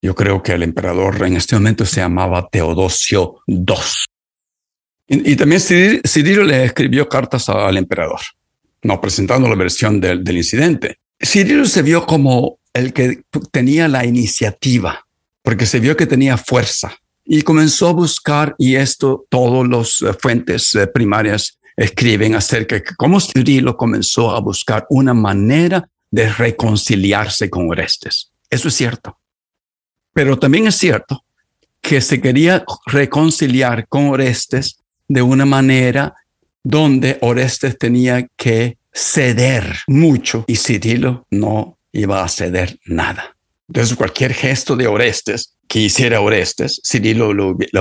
Yo 0.01 0.15
creo 0.15 0.43
que 0.43 0.53
el 0.53 0.63
emperador 0.63 1.25
en 1.25 1.37
este 1.37 1.57
momento 1.57 1.85
se 1.85 2.01
llamaba 2.01 2.49
Teodosio 2.49 3.41
II. 3.47 3.65
Y, 5.09 5.37
también 5.37 5.61
Cirilo 5.61 6.43
le 6.43 6.65
escribió 6.65 7.09
cartas 7.09 7.49
al 7.49 7.77
emperador, 7.77 8.21
no 8.83 9.01
presentando 9.01 9.49
la 9.49 9.55
versión 9.55 10.01
del, 10.01 10.25
del 10.25 10.39
incidente. 10.39 10.99
Cirilo 11.21 11.65
se 11.67 11.83
vio 11.83 12.05
como 12.05 12.59
el 12.73 12.93
que 12.93 13.23
tenía 13.53 13.89
la 13.89 14.05
iniciativa, 14.05 15.07
porque 15.43 15.65
se 15.65 15.79
vio 15.79 15.97
que 15.97 16.07
tenía 16.07 16.37
fuerza 16.37 16.99
y 17.27 17.43
comenzó 17.43 17.89
a 17.89 17.93
buscar, 17.93 18.55
y 18.59 18.77
esto 18.77 19.27
todos 19.29 19.67
los 19.67 20.03
eh, 20.03 20.13
fuentes 20.19 20.75
eh, 20.75 20.87
primarias 20.87 21.59
escriben 21.77 22.35
acerca 22.35 22.77
de 22.77 22.85
cómo 22.97 23.21
Cirilo 23.21 23.77
comenzó 23.77 24.31
a 24.31 24.41
buscar 24.41 24.87
una 24.89 25.13
manera 25.13 25.89
de 26.11 26.33
reconciliarse 26.33 27.51
con 27.51 27.69
Orestes. 27.69 28.31
Eso 28.49 28.69
es 28.69 28.75
cierto. 28.75 29.19
Pero 30.15 30.39
también 30.39 30.67
es 30.67 30.77
cierto 30.77 31.25
que 31.81 32.01
se 32.01 32.21
quería 32.21 32.65
reconciliar 32.87 33.87
con 33.89 34.09
Orestes 34.09 34.79
de 35.09 35.23
una 35.23 35.47
manera 35.47 36.15
donde 36.63 37.19
Orestes 37.21 37.79
tenía 37.79 38.27
que 38.37 38.79
ceder 38.93 39.79
mucho 39.87 40.45
y 40.47 40.57
Cirilo 40.57 41.27
no 41.31 41.79
iba 41.93 42.25
a 42.25 42.29
ceder 42.29 42.79
nada. 42.87 43.37
Entonces 43.69 43.97
cualquier 43.97 44.35
gesto 44.35 44.77
de 44.77 44.87
Orestes 44.87 45.57
que 45.69 45.81
hiciera 45.81 46.21
Orestes, 46.21 46.81
Cirilo 46.85 47.33
lo, 47.33 47.49
hubiera, 47.49 47.73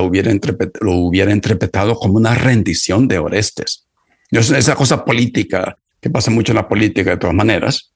lo 0.82 0.94
hubiera 0.96 1.32
interpretado 1.32 1.96
como 1.96 2.16
una 2.16 2.36
rendición 2.36 3.08
de 3.08 3.20
Orestes. 3.20 3.86
Es 4.32 4.50
esa 4.52 4.76
cosa 4.76 5.06
política 5.06 5.78
que 6.02 6.10
pasa 6.10 6.32
mucho 6.32 6.52
en 6.52 6.58
la 6.58 6.68
política 6.68 7.12
de 7.12 7.18
todas 7.18 7.36
maneras. 7.36 7.92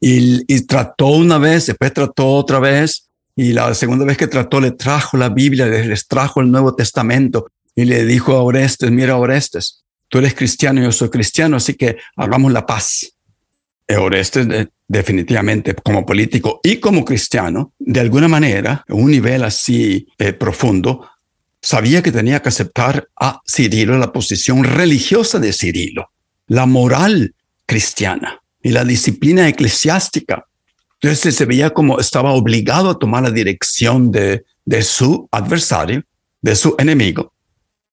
Y, 0.00 0.62
trató 0.66 1.08
una 1.08 1.38
vez, 1.38 1.66
después 1.66 1.92
trató 1.92 2.28
otra 2.28 2.58
vez, 2.58 3.08
y 3.36 3.52
la 3.52 3.74
segunda 3.74 4.04
vez 4.04 4.16
que 4.16 4.26
trató 4.26 4.60
le 4.60 4.70
trajo 4.70 5.16
la 5.16 5.28
Biblia, 5.28 5.66
les 5.66 6.06
trajo 6.06 6.40
el 6.40 6.50
Nuevo 6.50 6.74
Testamento, 6.74 7.48
y 7.74 7.84
le 7.84 8.04
dijo 8.04 8.34
a 8.34 8.42
Orestes, 8.42 8.90
mira 8.90 9.16
Orestes, 9.16 9.84
tú 10.08 10.18
eres 10.18 10.34
cristiano, 10.34 10.82
yo 10.82 10.92
soy 10.92 11.10
cristiano, 11.10 11.56
así 11.56 11.74
que 11.74 11.96
hagamos 12.16 12.52
la 12.52 12.66
paz. 12.66 13.12
Y 13.88 13.94
Orestes 13.94 14.68
definitivamente 14.86 15.74
como 15.74 16.04
político 16.04 16.60
y 16.62 16.76
como 16.76 17.04
cristiano, 17.04 17.72
de 17.78 18.00
alguna 18.00 18.28
manera, 18.28 18.84
un 18.88 19.10
nivel 19.10 19.44
así 19.44 20.08
eh, 20.18 20.32
profundo, 20.32 21.08
sabía 21.62 22.02
que 22.02 22.12
tenía 22.12 22.42
que 22.42 22.48
aceptar 22.48 23.08
a 23.20 23.40
Cirilo 23.48 23.96
la 23.98 24.12
posición 24.12 24.64
religiosa 24.64 25.38
de 25.38 25.52
Cirilo, 25.52 26.10
la 26.46 26.66
moral 26.66 27.34
cristiana 27.66 28.40
y 28.62 28.70
la 28.70 28.84
disciplina 28.84 29.48
eclesiástica. 29.48 30.44
Entonces 31.00 31.34
se 31.34 31.46
veía 31.46 31.70
como 31.70 32.00
estaba 32.00 32.32
obligado 32.32 32.90
a 32.90 32.98
tomar 32.98 33.22
la 33.22 33.30
dirección 33.30 34.10
de, 34.10 34.44
de 34.64 34.82
su 34.82 35.28
adversario, 35.30 36.02
de 36.42 36.56
su 36.56 36.74
enemigo, 36.78 37.32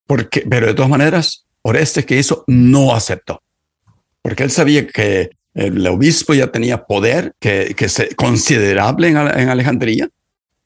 porque, 0.08 0.44
pero 0.50 0.68
de 0.68 0.74
todas 0.74 0.90
maneras, 0.90 1.46
Orestes 1.62 2.06
que 2.06 2.18
hizo 2.18 2.46
no 2.48 2.96
aceptó, 2.96 3.42
porque 4.22 4.44
él 4.44 4.52
sabía 4.52 4.88
que 4.88 5.32
el 5.54 5.86
obispo 5.88 6.34
ya 6.34 6.48
tenía 6.48 6.86
poder 6.86 7.34
que, 7.40 7.74
que 7.76 7.90
se, 7.90 8.16
considerable 8.16 9.10
en, 9.10 9.18
Alejandría, 9.18 10.08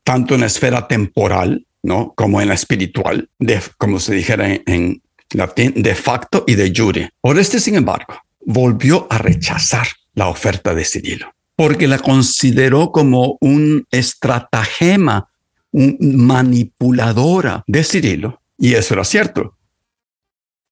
tanto 0.03 0.35
en 0.35 0.41
la 0.41 0.47
esfera 0.47 0.87
temporal, 0.87 1.65
¿no? 1.81 2.13
Como 2.15 2.41
en 2.41 2.49
la 2.49 2.53
espiritual, 2.53 3.29
de, 3.39 3.59
como 3.77 3.99
se 3.99 4.13
dijera 4.13 4.53
en, 4.53 4.61
en 4.65 5.01
latín, 5.33 5.73
de 5.77 5.95
facto 5.95 6.43
y 6.45 6.55
de 6.55 6.73
jure. 6.75 7.09
Orestes, 7.21 7.63
sin 7.63 7.75
embargo, 7.75 8.15
volvió 8.45 9.07
a 9.09 9.17
rechazar 9.17 9.87
la 10.13 10.27
oferta 10.27 10.75
de 10.75 10.83
Cirilo, 10.83 11.33
porque 11.55 11.87
la 11.87 11.99
consideró 11.99 12.91
como 12.91 13.37
un 13.39 13.87
estratagema, 13.91 15.29
un 15.71 15.97
manipuladora 16.01 17.63
de 17.65 17.83
Cirilo, 17.85 18.40
y 18.61 18.75
eso 18.75 18.93
era 18.93 19.03
cierto. 19.03 19.57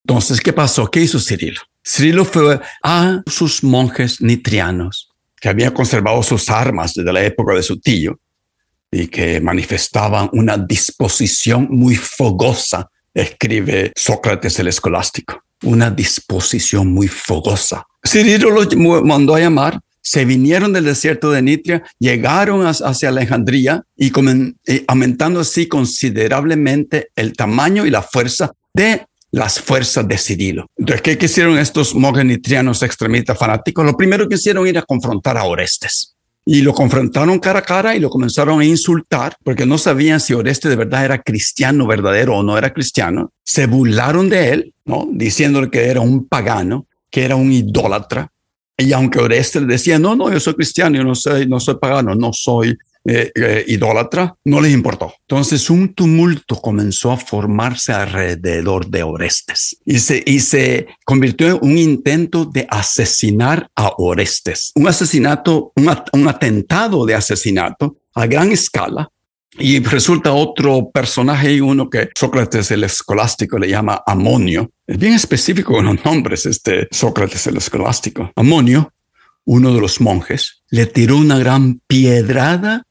Entonces, 0.06 0.40
¿qué 0.40 0.54
pasó? 0.54 0.90
¿Qué 0.90 1.02
hizo 1.02 1.20
Cirilo? 1.20 1.60
Cirilo 1.84 2.24
fue 2.24 2.60
a 2.84 3.24
sus 3.26 3.64
monjes 3.64 4.22
nitrianos, 4.22 5.10
que 5.42 5.50
habían 5.50 5.74
conservado 5.74 6.22
sus 6.22 6.50
armas 6.50 6.94
desde 6.94 7.12
la 7.12 7.24
época 7.24 7.56
de 7.56 7.64
su 7.64 7.80
tío 7.80 8.20
y 8.92 9.08
que 9.08 9.42
manifestaban 9.42 10.30
una 10.34 10.56
disposición 10.56 11.68
muy 11.72 11.96
fogosa, 11.96 12.90
escribe 13.12 13.92
Sócrates 13.96 14.60
el 14.60 14.68
escolástico, 14.68 15.44
una 15.64 15.90
disposición 15.90 16.94
muy 16.94 17.08
fogosa. 17.08 17.88
Cirilo 18.08 18.52
los 18.52 18.68
mandó 18.76 19.34
a 19.34 19.40
llamar 19.40 19.80
se 20.10 20.26
vinieron 20.26 20.74
del 20.74 20.86
desierto 20.86 21.30
de 21.30 21.44
Nitria, 21.44 21.84
llegaron 22.00 22.66
hacia 22.66 23.10
Alejandría 23.10 23.84
y, 23.96 24.12
aumentando 24.88 25.40
así 25.40 25.68
considerablemente 25.68 27.10
el 27.16 27.34
tamaño 27.34 27.86
y 27.86 27.92
la 27.92 28.02
fuerza 28.02 28.52
de 28.74 29.06
las 29.30 29.60
fuerzas 29.60 30.08
de 30.08 30.18
Cirilo. 30.18 30.66
Entonces, 30.76 31.04
¿qué 31.04 31.24
hicieron 31.24 31.60
estos 31.60 31.94
monjes 31.94 32.26
nitrianos 32.26 32.82
extremistas 32.82 33.38
fanáticos? 33.38 33.86
Lo 33.86 33.96
primero 33.96 34.28
que 34.28 34.34
hicieron 34.34 34.66
era 34.66 34.82
confrontar 34.82 35.38
a 35.38 35.44
Orestes. 35.44 36.16
Y 36.44 36.64
lo 36.64 36.74
confrontaron 36.74 37.38
cara 37.38 37.60
a 37.60 37.62
cara 37.62 37.96
y 37.96 38.00
lo 38.00 38.10
comenzaron 38.10 38.62
a 38.62 38.66
insultar 38.66 39.36
porque 39.44 39.68
no 39.68 39.78
sabían 39.78 40.20
si 40.20 40.34
Orestes 40.34 40.72
de 40.72 40.76
verdad 40.76 41.06
era 41.06 41.22
cristiano 41.22 41.86
verdadero 41.86 42.38
o 42.38 42.42
no 42.42 42.58
era 42.58 42.74
cristiano. 42.74 43.32
Se 43.44 43.68
burlaron 43.68 44.28
de 44.28 44.54
él, 44.54 44.74
¿no? 44.86 45.08
Diciéndole 45.12 45.70
que 45.70 45.86
era 45.86 46.02
un 46.02 46.28
pagano, 46.28 46.88
que 47.12 47.26
era 47.26 47.36
un 47.36 47.54
idólatra, 47.54 48.32
y 48.80 48.94
aunque 48.94 49.20
Orestes 49.20 49.68
decía, 49.68 50.00
no, 50.00 50.16
no, 50.16 50.32
yo 50.32 50.40
soy 50.40 50.56
cristiano, 50.56 50.96
yo 50.96 51.04
no 51.04 51.14
soy, 51.14 51.46
no 51.48 51.60
soy 51.60 51.76
pagano, 51.76 52.16
no 52.16 52.32
soy 52.34 52.78
eh, 53.06 53.32
eh, 53.36 53.66
idólatra, 53.68 54.36
no 54.46 54.62
les 54.62 54.74
importó. 54.74 55.14
Entonces 55.22 55.70
un 55.70 55.94
tumulto 55.94 56.56
comenzó 56.56 57.12
a 57.12 57.18
formarse 57.18 57.92
alrededor 57.92 58.88
de 58.88 59.04
Orestes 59.04 59.78
y 59.86 60.00
se, 60.00 60.24
y 60.26 60.40
se 60.40 60.88
convirtió 61.06 61.48
en 61.48 61.60
un 61.62 61.78
intento 61.78 62.46
de 62.46 62.68
asesinar 62.70 63.70
a 63.76 63.94
Orestes. 63.98 64.72
Un 64.76 64.88
asesinato, 64.88 65.72
un, 65.76 65.90
un 66.14 66.28
atentado 66.28 67.06
de 67.06 67.16
asesinato 67.16 67.98
a 68.14 68.28
gran 68.28 68.52
escala 68.52 69.10
y 69.60 69.80
resulta 69.80 70.32
otro 70.32 70.90
personaje 70.92 71.62
uno 71.62 71.90
que 71.90 72.10
Sócrates 72.16 72.72
el 72.72 72.84
escolástico 72.84 73.60
le 73.60 73.70
llama 73.70 74.02
Amonio. 74.06 74.72
Es 74.88 74.98
bien 74.98 75.14
específico 75.14 75.74
con 75.74 75.86
los 75.86 76.04
nombres, 76.04 76.46
este 76.46 76.88
Sócrates 76.92 77.46
el 77.48 77.58
escolástico. 77.58 78.32
Amonio, 78.36 78.94
uno 79.46 79.74
de 79.74 79.82
los 79.82 80.02
monjes, 80.02 80.64
le 80.70 80.86
tiró 80.86 81.18
una 81.18 81.38
gran 81.38 81.82
piedrada 81.88 82.84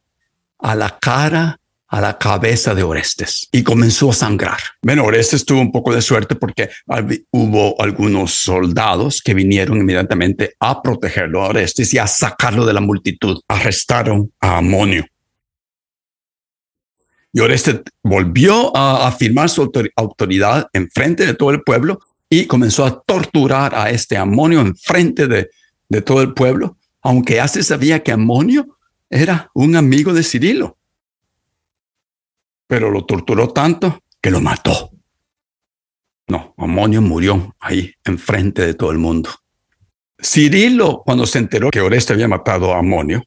a 0.59 0.75
la 0.75 0.99
cara, 1.01 1.59
a 1.89 2.01
la 2.01 2.19
cabeza 2.19 2.75
de 2.75 2.83
Orestes 2.83 3.49
y 3.51 3.63
comenzó 3.63 4.11
a 4.11 4.15
sangrar. 4.15 4.59
Bueno, 4.83 5.05
Orestes 5.05 5.45
tuvo 5.45 5.61
un 5.61 5.73
poco 5.73 5.95
de 5.95 6.03
suerte 6.03 6.35
porque 6.35 6.69
hubo 7.31 7.81
algunos 7.81 8.35
soldados 8.35 9.23
que 9.23 9.35
vinieron 9.35 9.79
inmediatamente 9.79 10.55
a 10.61 10.83
protegerlo 10.83 11.43
a 11.43 11.49
Orestes 11.49 11.95
y 11.95 11.99
a 11.99 12.07
sacarlo 12.07 12.67
de 12.67 12.75
la 12.75 12.81
multitud. 12.81 13.41
Arrestaron 13.49 14.31
a 14.41 14.59
Amonio. 14.59 15.07
Y 17.33 17.41
Orestes 17.41 17.83
volvió 18.03 18.75
a 18.77 19.07
afirmar 19.07 19.51
su 19.51 19.71
autoridad 19.97 20.69
en 20.73 20.91
frente 20.91 21.27
de 21.27 21.35
todo 21.35 21.51
el 21.51 21.63
pueblo 21.63 22.01
y 22.31 22.47
comenzó 22.47 22.85
a 22.85 23.03
torturar 23.03 23.75
a 23.75 23.91
este 23.91 24.17
Amonio 24.17 24.61
en 24.61 24.75
frente 24.77 25.27
de, 25.27 25.51
de 25.89 26.03
todo 26.03 26.23
el 26.23 26.35
pueblo, 26.35 26.79
aunque 27.03 27.37
ya 27.37 27.49
se 27.49 27.63
sabía 27.63 28.03
que 28.03 28.13
Amonio 28.13 28.79
era 29.11 29.51
un 29.55 29.77
amigo 29.77 30.13
de 30.13 30.23
Cirilo. 30.23 30.79
Pero 32.67 32.91
lo 32.91 33.05
torturó 33.05 33.49
tanto 33.49 34.03
que 34.21 34.31
lo 34.31 34.41
mató. 34.41 34.91
No, 36.29 36.55
Amonio 36.59 37.01
murió 37.01 37.57
ahí 37.61 37.95
enfrente 38.05 38.67
de 38.67 38.75
todo 38.75 38.91
el 38.91 38.99
mundo. 38.99 39.31
Cirilo, 40.23 41.03
cuando 41.05 41.25
se 41.25 41.39
enteró 41.39 41.71
que 41.71 41.81
Oreste 41.81 42.13
había 42.13 42.29
matado 42.29 42.75
a 42.75 42.79
Amonio, 42.79 43.23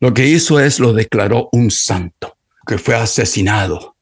lo 0.00 0.14
que 0.14 0.26
hizo 0.26 0.58
es 0.58 0.80
lo 0.80 0.92
declaró 0.92 1.48
un 1.52 1.70
santo 1.70 2.39
que 2.70 2.78
fue 2.78 2.94
asesinado 2.94 3.96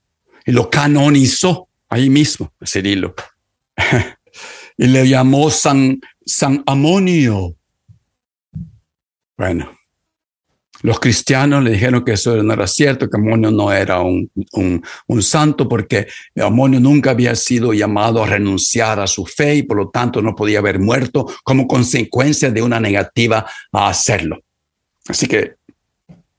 y 0.45 0.53
lo 0.53 0.69
canonizó 0.69 1.71
ahí 1.89 2.11
mismo, 2.11 2.53
Cirilo. 2.63 3.15
y 4.77 4.87
le 4.87 5.09
llamó 5.09 5.49
San, 5.49 5.99
San 6.27 6.63
Amonio. 6.67 7.57
Bueno, 9.39 9.73
los 10.83 11.01
cristianos 11.01 11.65
le 11.65 11.71
dijeron 11.71 12.05
que 12.05 12.13
eso 12.13 12.43
no 12.43 12.53
era 12.53 12.67
cierto, 12.67 13.09
que 13.09 13.17
Amonio 13.17 13.51
no 13.51 13.73
era 13.73 14.03
un, 14.03 14.31
un, 14.53 15.23
santo 15.23 15.67
porque 15.67 16.07
Amonio 16.37 16.79
nunca 16.79 17.13
había 17.13 17.35
sido 17.37 17.73
llamado 17.73 18.23
a 18.23 18.27
renunciar 18.27 19.01
a 19.01 19.07
su 19.07 19.25
fe 19.25 19.55
y 19.55 19.63
por 19.63 19.79
lo 19.79 19.89
tanto 19.89 20.21
no 20.21 20.35
podía 20.35 20.59
haber 20.59 20.79
muerto 20.79 21.25
como 21.43 21.67
consecuencia 21.67 22.51
de 22.51 22.61
una 22.61 22.81
negativa 22.81 23.47
a 23.73 23.89
hacerlo. 23.89 24.41
Así 25.09 25.27
que 25.27 25.55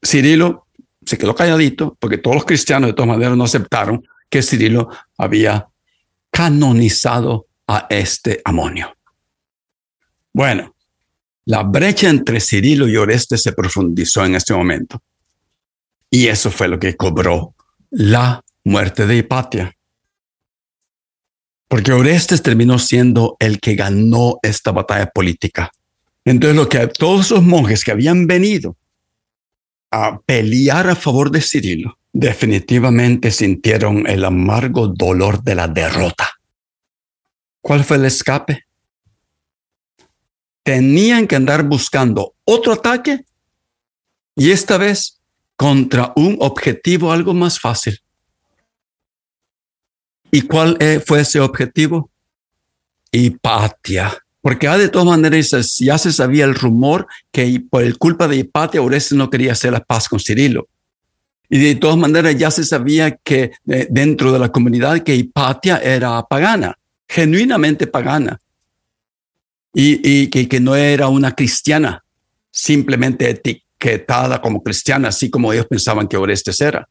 Cirilo 0.06 0.68
se 1.10 1.18
quedó 1.18 1.34
calladito 1.34 1.98
porque 2.00 2.20
todos 2.20 2.36
los 2.36 2.46
cristianos 2.46 2.90
de 2.90 2.94
todas 2.94 3.10
maneras 3.10 3.36
no 3.36 3.44
aceptaron 3.44 4.08
que 4.30 4.44
Cirilo 4.44 4.90
había 5.18 5.68
canonizado 6.30 7.48
a 7.68 7.88
este 7.90 8.42
Amonio. 8.46 8.96
Bueno, 10.32 10.76
la 11.46 11.64
brecha 11.64 12.10
entre 12.10 12.40
Cirilo 12.40 12.88
y 12.88 12.96
Orestes 12.96 13.42
se 13.42 13.54
profundizó 13.54 14.24
en 14.24 14.36
este 14.36 14.54
momento. 14.54 15.02
Y 16.12 16.28
eso 16.28 16.52
fue 16.52 16.68
lo 16.68 16.78
que 16.78 16.96
cobró 16.96 17.56
la 17.90 18.44
muerte 18.64 19.08
de 19.08 19.18
Hipatia. 19.18 19.76
Porque 21.68 21.92
Orestes 21.92 22.44
terminó 22.44 22.78
siendo 22.78 23.36
el 23.40 23.60
que 23.60 23.74
ganó 23.74 24.38
esta 24.44 24.72
batalla 24.72 25.08
política. 25.08 25.72
Entonces, 26.24 26.56
lo 26.56 26.70
que 26.70 26.86
todos 26.86 27.28
esos 27.28 27.42
monjes 27.42 27.84
que 27.84 27.92
habían 27.92 28.28
venido 28.28 28.78
a 29.92 30.20
pelear 30.20 30.90
a 30.90 30.96
favor 30.96 31.32
de 31.32 31.42
Cirilo, 31.42 31.98
definitivamente 32.14 33.32
sintieron 33.32 34.08
el 34.08 34.26
amargo 34.26 34.88
dolor 34.88 35.44
de 35.44 35.56
la 35.56 35.68
derrota. 35.68 36.30
¿Cuál 37.62 37.84
fue 37.84 37.98
el 37.98 38.06
escape? 38.06 38.70
tenían 40.70 41.26
que 41.26 41.36
andar 41.36 41.64
buscando 41.64 42.36
otro 42.46 42.74
ataque 42.74 43.26
y 44.36 44.52
esta 44.52 44.78
vez 44.78 45.20
contra 45.56 46.14
un 46.16 46.38
objetivo 46.42 47.12
algo 47.12 47.34
más 47.34 47.60
fácil. 47.60 48.00
¿Y 50.30 50.44
cuál 50.44 50.78
eh, 50.80 51.02
fue 51.04 51.22
ese 51.22 51.40
objetivo? 51.40 52.12
Hipatia. 53.12 54.16
Porque 54.42 54.68
ya 54.68 54.78
de 54.78 54.90
todas 54.90 55.08
maneras 55.08 55.78
ya 55.80 55.98
se 55.98 56.14
sabía 56.14 56.46
el 56.46 56.56
rumor 56.56 57.08
que 57.32 57.62
por 57.70 57.84
el 57.84 57.98
culpa 57.98 58.28
de 58.28 58.38
Hipatia 58.38 58.82
Orestes 58.82 59.18
no 59.18 59.30
quería 59.30 59.52
hacer 59.52 59.74
la 59.74 59.82
paz 59.82 60.08
con 60.08 60.20
Cirilo. 60.20 60.68
Y 61.50 61.58
de 61.58 61.76
todas 61.76 61.98
maneras 61.98 62.38
ya 62.38 62.52
se 62.52 62.64
sabía 62.64 63.18
que 63.18 63.52
eh, 63.68 63.88
dentro 63.90 64.32
de 64.32 64.40
la 64.40 64.50
comunidad 64.50 65.00
que 65.00 65.16
Hipatia 65.16 65.78
era 65.78 66.22
pagana, 66.24 66.78
genuinamente 67.08 67.88
pagana 67.88 68.40
y, 69.74 70.28
que, 70.28 70.60
no 70.60 70.76
era 70.76 71.08
una 71.08 71.34
cristiana, 71.34 72.04
simplemente 72.52 73.30
etiquetada 73.30 74.42
como 74.42 74.64
cristiana, 74.64 75.10
así 75.10 75.30
como 75.30 75.52
ellos 75.52 75.68
pensaban 75.68 76.08
que 76.08 76.18
Orestes 76.18 76.62
era. 76.62 76.88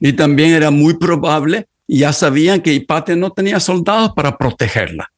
Y 0.00 0.12
también 0.12 0.50
era 0.50 0.70
muy 0.70 0.94
probable, 0.94 1.68
y 1.86 1.98
ya 1.98 2.12
sabían 2.12 2.60
que 2.60 2.72
Hipatia 2.72 3.16
no 3.16 3.30
tenía 3.30 3.60
soldados 3.60 4.12
para 4.14 4.36
protegerla. 4.36 5.10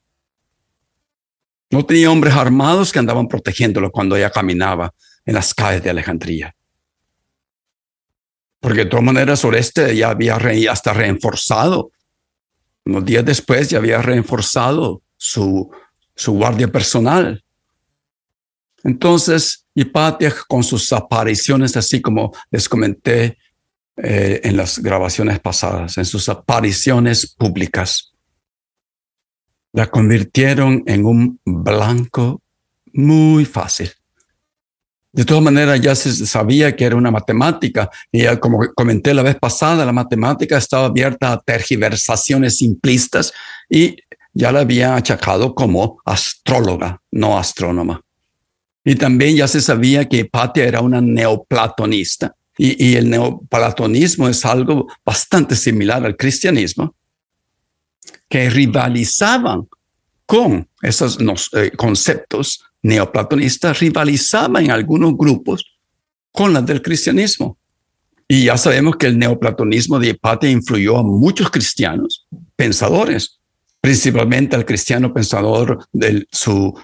No 1.70 1.84
tenía 1.84 2.10
hombres 2.10 2.34
armados 2.34 2.92
que 2.92 2.98
andaban 2.98 3.28
protegiéndolo 3.28 3.90
cuando 3.90 4.16
ella 4.16 4.30
caminaba 4.30 4.92
en 5.24 5.34
las 5.34 5.52
calles 5.52 5.82
de 5.82 5.90
Alejandría. 5.90 6.54
Porque 8.60 8.84
de 8.84 8.86
todas 8.86 9.04
maneras 9.04 9.44
Oreste 9.44 9.94
ya 9.96 10.10
había 10.10 10.36
hasta 10.70 10.92
reforzado. 10.92 11.90
Unos 12.84 13.04
días 13.04 13.24
después 13.24 13.68
ya 13.68 13.78
había 13.78 14.00
reforzado 14.00 15.02
su, 15.16 15.70
su 16.14 16.32
guardia 16.32 16.68
personal. 16.68 17.42
Entonces, 18.84 19.66
Hipatia 19.74 20.34
con 20.48 20.62
sus 20.62 20.92
apariciones, 20.92 21.76
así 21.76 22.00
como 22.00 22.32
les 22.50 22.68
comenté 22.68 23.36
eh, 23.96 24.40
en 24.44 24.56
las 24.56 24.78
grabaciones 24.78 25.40
pasadas, 25.40 25.98
en 25.98 26.04
sus 26.04 26.28
apariciones 26.28 27.34
públicas, 27.34 28.14
la 29.76 29.86
convirtieron 29.90 30.82
en 30.86 31.04
un 31.04 31.38
blanco 31.44 32.40
muy 32.94 33.44
fácil. 33.44 33.92
De 35.12 35.22
todas 35.26 35.42
maneras, 35.42 35.78
ya 35.82 35.94
se 35.94 36.24
sabía 36.24 36.74
que 36.74 36.86
era 36.86 36.96
una 36.96 37.10
matemática 37.10 37.90
y 38.10 38.22
ya, 38.22 38.40
como 38.40 38.58
comenté 38.74 39.12
la 39.12 39.22
vez 39.22 39.36
pasada, 39.36 39.84
la 39.84 39.92
matemática 39.92 40.56
estaba 40.56 40.86
abierta 40.86 41.32
a 41.32 41.40
tergiversaciones 41.40 42.56
simplistas 42.56 43.34
y 43.68 43.96
ya 44.32 44.50
la 44.50 44.60
había 44.60 44.96
achacado 44.96 45.54
como 45.54 46.00
astróloga, 46.06 47.02
no 47.10 47.38
astrónoma. 47.38 48.00
Y 48.82 48.94
también 48.94 49.36
ya 49.36 49.46
se 49.46 49.60
sabía 49.60 50.08
que 50.08 50.18
Hipatia 50.20 50.64
era 50.64 50.80
una 50.80 51.02
neoplatonista. 51.02 52.34
Y, 52.56 52.94
el 52.94 53.10
neoplatonismo 53.10 54.26
es 54.26 54.42
algo 54.46 54.86
bastante 55.04 55.54
similar 55.54 56.06
al 56.06 56.16
cristianismo, 56.16 56.94
que 58.28 58.50
rivalizaban 58.50 59.68
con 60.26 60.68
esos 60.82 61.18
eh, 61.52 61.70
conceptos 61.76 62.64
neoplatonistas, 62.82 63.78
rivalizaban 63.80 64.64
en 64.64 64.70
algunos 64.70 65.16
grupos 65.16 65.64
con 66.32 66.52
las 66.52 66.66
del 66.66 66.82
cristianismo. 66.82 67.58
Y 68.28 68.44
ya 68.44 68.56
sabemos 68.56 68.96
que 68.96 69.06
el 69.06 69.18
neoplatonismo 69.18 69.98
de 69.98 70.08
Hipatia 70.08 70.50
influyó 70.50 70.98
a 70.98 71.02
muchos 71.02 71.50
cristianos, 71.50 72.26
pensadores, 72.56 73.38
principalmente 73.80 74.56
al 74.56 74.64
cristiano 74.64 75.14
pensador 75.14 75.86
de 75.92 76.26
su 76.32 76.74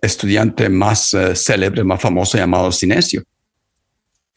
estudiante 0.00 0.68
más 0.68 1.12
eh, 1.14 1.34
célebre, 1.34 1.82
más 1.82 2.00
famoso, 2.00 2.38
llamado 2.38 2.70
Sinesio. 2.70 3.24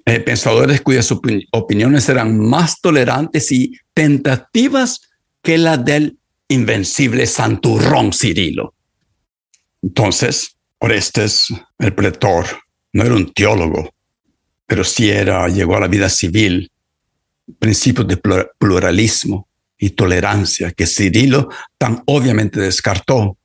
Eh, 0.05 0.19
pensadores 0.19 0.81
cuyas 0.81 1.11
opiniones 1.51 2.09
eran 2.09 2.37
más 2.37 2.79
tolerantes 2.79 3.51
y 3.51 3.75
tentativas 3.93 5.01
que 5.41 5.57
la 5.57 5.77
del 5.77 6.17
invencible 6.47 7.25
santurrón 7.25 8.13
Cirilo. 8.13 8.73
Entonces, 9.81 10.55
Orestes, 10.79 11.47
el 11.79 11.93
pretor, 11.93 12.45
no 12.93 13.03
era 13.03 13.15
un 13.15 13.33
teólogo, 13.33 13.93
pero 14.65 14.83
sí 14.83 15.09
era, 15.09 15.47
llegó 15.47 15.77
a 15.77 15.81
la 15.81 15.87
vida 15.87 16.09
civil, 16.09 16.71
principios 17.59 18.07
de 18.07 18.17
pluralismo, 18.57 19.47
y 19.77 19.91
tolerancia 19.91 20.71
que 20.71 20.87
Cirilo 20.87 21.49
tan 21.77 22.01
obviamente 22.05 22.59
descartó. 22.59 23.37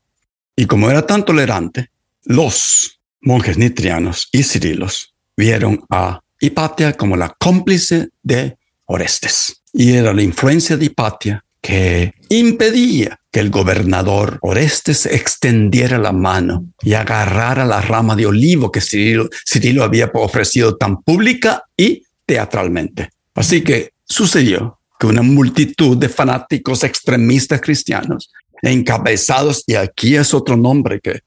Y 0.57 0.67
como 0.67 0.91
era 0.91 1.07
tan 1.07 1.25
tolerante, 1.25 1.91
los 2.25 3.01
monjes 3.21 3.59
nitrianos 3.59 4.29
y 4.33 4.43
cirilos 4.43 5.15
vieron 5.37 5.85
a 5.91 6.21
Hipatia 6.41 6.97
como 6.97 7.17
la 7.17 7.35
cómplice 7.39 8.09
de 8.23 8.57
Orestes. 8.87 9.63
Y 9.73 9.93
era 9.93 10.13
la 10.13 10.23
influencia 10.23 10.77
de 10.77 10.87
Hipatia 10.87 11.45
que 11.61 12.15
impedía 12.29 13.21
que 13.31 13.41
el 13.41 13.51
gobernador 13.51 14.39
Orestes 14.43 15.07
extendiera 15.07 15.99
la 15.99 16.13
mano 16.13 16.67
y 16.83 16.95
agarrara 16.95 17.65
la 17.65 17.81
rama 17.81 18.17
de 18.17 18.27
olivo 18.27 18.73
que 18.73 18.81
Cirilo, 18.81 19.85
había 19.85 20.11
ofrecido 20.15 20.77
tan 20.77 21.03
pública 21.03 21.65
y 21.77 22.03
teatralmente. 22.27 23.11
Así 23.35 23.63
que 23.63 23.91
sucedió 24.05 24.79
que 24.99 25.07
una 25.07 25.23
multitud 25.23 25.97
de 25.97 26.09
fanáticos 26.09 26.83
extremistas 26.85 27.61
cristianos, 27.61 28.31
encabezados, 28.63 29.65
y 29.67 29.75
aquí 29.75 30.17
es 30.17 30.35
otro 30.35 30.57
nombre 30.57 31.01
que, 31.01 31.21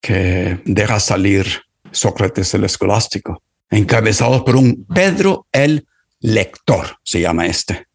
que 0.00 0.60
deja 0.64 1.00
salir 1.00 1.46
Sócrates 1.90 2.52
el 2.54 2.64
escolástico, 2.64 3.42
encabezados 3.70 4.42
por 4.42 4.56
un 4.56 4.84
Pedro 4.92 5.46
el 5.52 5.86
lector, 6.20 6.98
se 7.02 7.20
llama 7.20 7.46
este, 7.46 7.86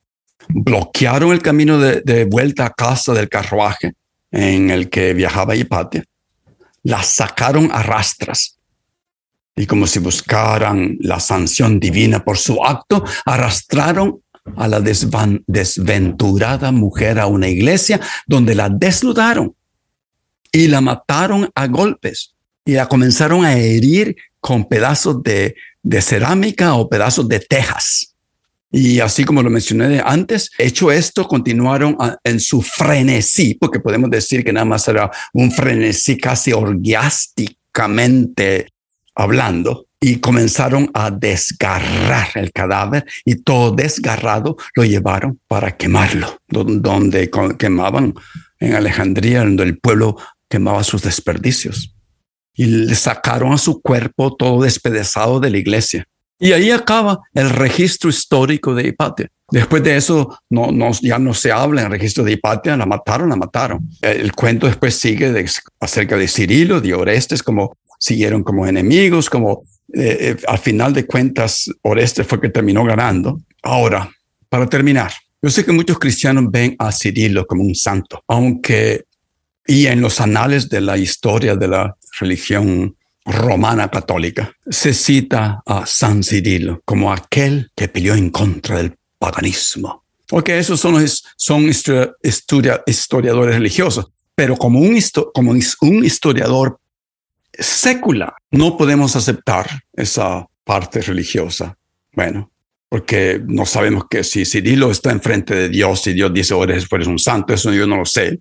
bloquearon 0.49 1.31
el 1.31 1.41
camino 1.41 1.79
de, 1.79 2.25
vuelta 2.25 2.65
a 2.65 2.73
casa 2.73 3.13
del 3.13 3.29
carruaje 3.29 3.93
en 4.31 4.69
el 4.69 4.89
que 4.89 5.13
viajaba 5.13 5.55
Hipatia, 5.55 6.03
la 6.83 7.03
sacaron 7.03 7.69
a 7.71 7.83
rastras 7.83 8.57
y 9.55 9.65
como 9.65 9.87
si 9.87 9.99
buscaran 9.99 10.97
la 11.01 11.19
sanción 11.19 11.79
divina 11.79 12.23
por 12.23 12.37
su 12.37 12.63
acto, 12.63 13.03
arrastraron 13.25 14.21
a 14.55 14.67
la 14.67 14.79
desventurada 14.79 16.71
mujer 16.71 17.19
a 17.19 17.27
una 17.27 17.49
iglesia 17.49 17.99
donde 18.25 18.55
la 18.55 18.69
desnudaron 18.69 19.53
y 20.51 20.67
la 20.67 20.81
mataron 20.81 21.49
a 21.53 21.67
golpes 21.67 22.33
y 22.65 22.73
la 22.73 22.87
comenzaron 22.87 23.45
a 23.45 23.57
herir 23.57 24.15
con 24.39 24.65
pedazos 24.65 25.21
de, 25.23 25.55
de 25.83 26.01
cerámica 26.01 26.75
o 26.75 26.87
pedazos 26.89 27.27
de 27.27 27.39
tejas. 27.39 28.08
Y 28.71 28.99
así 28.99 29.23
como 29.23 29.41
lo 29.41 29.49
mencioné 29.49 29.99
antes, 30.03 30.51
hecho 30.57 30.91
esto, 30.91 31.25
continuaron 31.27 31.97
en 32.23 32.39
su 32.39 32.61
frenesí, 32.61 33.55
porque 33.55 33.79
podemos 33.79 34.11
decir 34.11 34.43
que 34.43 34.53
nada 34.53 34.65
más 34.65 34.87
era 34.87 35.09
un 35.33 35.51
frenesí 35.51 36.17
casi 36.17 36.53
orgiásticamente 36.53 38.67
hablando, 39.15 39.87
y 40.01 40.17
comenzaron 40.17 40.89
a 40.93 41.11
desgarrar 41.11 42.29
el 42.35 42.51
cadáver 42.51 43.05
y 43.25 43.35
todo 43.35 43.71
desgarrado 43.71 44.55
lo 44.75 44.85
llevaron 44.85 45.39
para 45.47 45.75
quemarlo, 45.75 46.39
donde 46.47 47.29
quemaban 47.57 48.13
en 48.59 48.75
Alejandría, 48.75 49.39
donde 49.39 49.63
el 49.63 49.77
pueblo 49.77 50.17
quemaba 50.47 50.83
sus 50.83 51.01
desperdicios. 51.01 51.95
Y 52.53 52.65
le 52.65 52.95
sacaron 52.95 53.53
a 53.53 53.57
su 53.57 53.81
cuerpo 53.81 54.35
todo 54.35 54.63
despedazado 54.63 55.39
de 55.39 55.49
la 55.49 55.57
iglesia. 55.57 56.05
Y 56.39 56.53
ahí 56.53 56.71
acaba 56.71 57.19
el 57.33 57.49
registro 57.49 58.09
histórico 58.09 58.73
de 58.73 58.87
Hipatia. 58.87 59.27
Después 59.51 59.83
de 59.83 59.97
eso, 59.97 60.39
no, 60.49 60.71
no, 60.71 60.91
ya 61.01 61.19
no 61.19 61.33
se 61.33 61.51
habla 61.51 61.81
en 61.81 61.87
el 61.87 61.91
registro 61.91 62.23
de 62.23 62.33
Hipatia, 62.33 62.77
la 62.77 62.85
mataron, 62.85 63.29
la 63.29 63.35
mataron. 63.35 63.89
El 64.01 64.31
cuento 64.33 64.67
después 64.67 64.95
sigue 64.95 65.31
de, 65.31 65.49
acerca 65.79 66.15
de 66.15 66.27
Cirilo, 66.27 66.79
de 66.79 66.93
Orestes, 66.93 67.43
como 67.43 67.77
siguieron 67.99 68.43
como 68.43 68.65
enemigos, 68.65 69.29
como 69.29 69.63
eh, 69.93 70.17
eh, 70.19 70.37
al 70.47 70.59
final 70.59 70.93
de 70.93 71.05
cuentas 71.05 71.69
Orestes 71.81 72.25
fue 72.25 72.39
que 72.39 72.49
terminó 72.49 72.83
ganando. 72.85 73.41
Ahora, 73.63 74.09
para 74.47 74.67
terminar, 74.67 75.11
yo 75.41 75.49
sé 75.49 75.65
que 75.65 75.71
muchos 75.71 75.99
cristianos 75.99 76.45
ven 76.49 76.75
a 76.79 76.91
Cirilo 76.91 77.45
como 77.45 77.63
un 77.63 77.75
santo, 77.75 78.23
aunque 78.27 79.05
y 79.65 79.85
en 79.85 80.01
los 80.01 80.19
anales 80.19 80.67
de 80.67 80.81
la 80.81 80.97
historia 80.97 81.55
de 81.55 81.67
la 81.67 81.95
religión 82.19 82.95
romana 83.29 83.89
católica, 83.89 84.51
se 84.69 84.93
cita 84.93 85.61
a 85.65 85.85
San 85.85 86.23
Cirilo 86.23 86.81
como 86.85 87.13
aquel 87.13 87.71
que 87.75 87.87
peleó 87.87 88.15
en 88.15 88.29
contra 88.29 88.77
del 88.77 88.95
paganismo. 89.17 90.03
Ok, 90.31 90.49
esos 90.49 90.79
son, 90.79 91.03
son 91.35 91.63
historiadores 91.63 93.55
religiosos, 93.55 94.11
pero 94.35 94.55
como 94.55 94.79
un, 94.79 94.99
como 95.33 95.51
un 95.51 96.05
historiador 96.05 96.79
secular, 97.53 98.33
no 98.51 98.77
podemos 98.77 99.15
aceptar 99.15 99.67
esa 99.93 100.45
parte 100.63 101.01
religiosa. 101.01 101.75
Bueno, 102.13 102.51
porque 102.89 103.41
no 103.45 103.65
sabemos 103.65 104.05
que 104.09 104.23
si 104.23 104.45
Cirilo 104.45 104.91
está 104.91 105.11
enfrente 105.11 105.55
de 105.55 105.69
Dios 105.69 106.05
y 106.07 106.13
Dios 106.13 106.33
dice, 106.33 106.53
oh, 106.53 106.63
eres, 106.63 106.87
eres 106.91 107.07
un 107.07 107.19
santo, 107.19 107.53
eso 107.53 107.71
yo 107.73 107.85
no 107.85 107.97
lo 107.97 108.05
sé. 108.05 108.39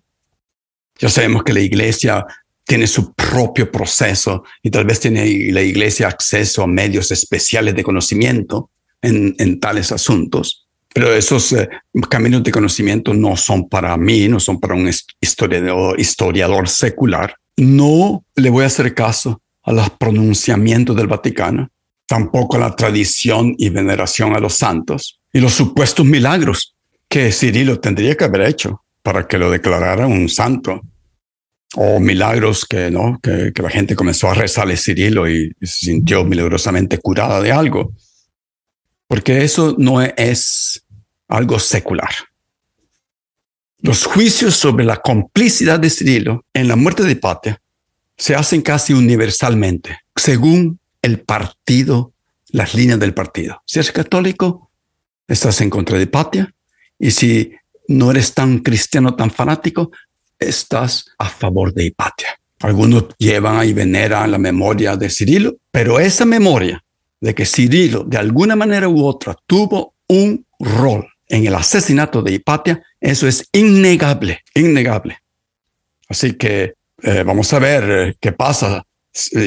Ya 0.99 1.09
sabemos 1.09 1.45
que 1.45 1.53
la 1.53 1.61
iglesia 1.61 2.27
tiene 2.69 2.87
su 2.87 3.15
propio 3.15 3.73
proceso 3.73 4.45
y 4.63 4.71
tal 4.71 4.85
vez 4.85 5.01
tiene 5.01 5.25
la 5.53 5.63
iglesia 5.63 6.07
acceso 6.07 6.63
a 6.63 6.67
medios 6.67 7.11
especiales 7.11 7.75
de 7.75 7.83
conocimiento 7.83 8.69
en, 9.01 9.59
tales 9.59 9.91
asuntos. 9.91 10.69
Pero 10.93 11.15
esos 11.15 11.51
eh, 11.55 11.67
caminos 12.11 12.43
de 12.43 12.53
conocimiento 12.53 13.15
no 13.15 13.39
son 13.39 13.71
para 13.71 13.97
mí, 13.97 14.29
no 14.29 14.39
son 14.39 14.61
para 14.61 14.75
un 14.75 14.91
historiador, 15.19 15.99
historiador 15.99 16.69
secular. 16.69 17.35
No 17.57 18.23
le 18.35 18.51
voy 18.51 18.65
a 18.65 18.67
hacer 18.67 18.95
caso 18.95 19.41
a 19.63 19.73
los 19.73 19.89
pronunciamientos 19.89 20.95
del 20.95 21.07
Vaticano, 21.07 21.71
tampoco 22.07 22.59
a 22.59 22.61
la 22.61 22.77
tradición 22.77 23.55
y 23.57 23.71
veneración 23.71 24.37
a 24.37 24.41
los 24.41 24.57
santos 24.57 25.21
y 25.33 25.41
los 25.41 25.55
supuestos 25.55 26.05
milagros 26.05 26.77
que 27.09 27.33
Cirilo 27.33 27.81
tendría 27.81 28.15
que 28.15 28.25
haber 28.25 28.43
hecho 28.43 28.83
para 29.03 29.27
que 29.27 29.39
lo 29.39 29.51
declarara 29.51 30.07
un 30.07 30.29
santo 30.29 30.83
o 31.75 32.01
milagros 32.01 32.65
que, 32.65 32.91
¿no? 32.91 33.19
Que, 33.23 33.53
la 33.55 33.71
gente 33.71 33.97
comenzó 33.97 34.31
a 34.31 34.35
rezarle 34.35 34.77
Cirilo 34.77 35.29
y, 35.29 35.53
se 35.61 35.87
sintió 35.87 36.25
milagrosamente 36.25 36.99
curada 36.99 37.41
de 37.41 37.53
algo. 37.53 37.93
Porque 39.07 39.45
eso 39.45 39.75
no 39.79 40.03
es 40.03 40.85
algo 41.29 41.59
secular. 41.59 42.11
Los 43.81 44.05
juicios 44.05 44.57
sobre 44.57 44.85
la 44.85 44.97
complicidad 44.97 45.79
de 45.79 45.91
Cirilo 45.91 46.45
en 46.53 46.69
la 46.69 46.77
muerte 46.77 47.05
de 47.05 47.13
Hipatia 47.13 47.61
se 48.17 48.35
hacen 48.35 48.63
casi 48.63 48.93
universalmente, 48.93 50.01
según 50.17 50.81
el 51.03 51.21
partido, 51.21 52.13
las 52.51 52.75
líneas 52.75 52.99
del 52.99 53.15
partido. 53.15 53.63
Si 53.65 53.79
eres 53.79 53.93
católico, 53.93 54.71
estás 55.29 55.61
en 55.61 55.71
contra 55.71 55.97
de 55.97 56.05
Hipatia, 56.05 56.53
y 56.99 57.13
si 57.13 57.53
no 57.87 58.11
eres 58.11 58.35
tan 58.35 58.59
cristiano, 58.59 59.15
tan 59.15 59.31
fanático, 59.31 59.93
estás 60.39 61.07
a 61.19 61.29
favor 61.29 61.73
de 61.73 61.87
Hipatia. 61.87 62.39
Algunos 62.61 63.07
llevan 63.19 63.69
y 63.69 63.73
veneran 63.73 64.31
la 64.31 64.39
memoria 64.39 64.97
de 64.97 65.11
Cirilo, 65.11 65.57
pero 65.71 66.01
esa 66.01 66.25
memoria 66.25 66.83
de 67.21 67.35
que 67.35 67.47
Cirilo 67.47 68.05
de 68.05 68.19
alguna 68.19 68.57
manera 68.57 68.89
u 68.89 69.05
otra 69.05 69.37
tuvo 69.47 69.95
un 70.09 70.45
rol 70.59 71.07
en 71.29 71.47
el 71.47 71.55
asesinato 71.55 72.23
de 72.23 72.33
Hipatia, 72.33 72.83
eso 73.01 73.29
es 73.29 73.49
innegable, 73.53 74.41
innegable. 74.55 75.19
Así 76.09 76.33
que 76.33 76.75
eh, 77.03 77.23
vamos 77.23 77.53
a 77.53 77.59
ver 77.59 77.91
eh, 77.91 78.17
qué 78.21 78.33
pasa. 78.33 78.85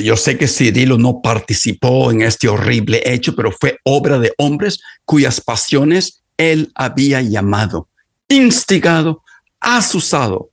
Yo 0.04 0.16
sé 0.16 0.38
que 0.38 0.48
Cirilo 0.48 0.98
no 0.98 1.22
participó 1.22 2.12
en 2.12 2.22
este 2.22 2.48
horrible 2.48 3.02
hecho, 3.06 3.36
pero 3.36 3.52
fue 3.52 3.78
obra 3.84 4.20
de 4.20 4.34
hombres 4.38 4.80
cuyas 5.06 5.42
pasiones 5.42 6.24
él 6.38 6.72
había 6.76 7.22
llamado, 7.22 7.88
instigado, 8.28 9.24
asusado 9.60 10.51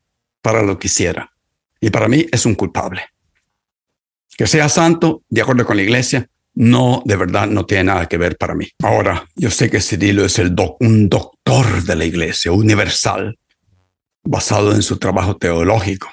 para 0.48 0.62
lo 0.62 0.78
que 0.78 0.87
hiciera. 0.87 1.30
Y 1.78 1.90
para 1.90 2.08
mí 2.08 2.24
es 2.32 2.46
un 2.46 2.54
culpable. 2.54 3.02
Que 4.34 4.46
sea 4.46 4.70
santo, 4.70 5.24
de 5.28 5.42
acuerdo 5.42 5.66
con 5.66 5.76
la 5.76 5.82
iglesia, 5.82 6.26
no, 6.54 7.02
de 7.04 7.16
verdad, 7.16 7.46
no 7.46 7.66
tiene 7.66 7.84
nada 7.84 8.06
que 8.06 8.16
ver 8.16 8.38
para 8.38 8.54
mí. 8.54 8.66
Ahora, 8.82 9.28
yo 9.37 9.50
sé 9.50 9.68
que 9.68 9.82
Cirilo 9.82 10.24
es 10.24 10.38
el 10.38 10.56
un 10.80 11.11
doctor 11.11 11.82
de 11.82 11.96
la 11.96 12.06
iglesia 12.06 12.50
universal, 12.50 13.38
basado 14.24 14.72
en 14.72 14.80
su 14.80 14.96
trabajo 14.96 15.37
teológico. 15.37 16.08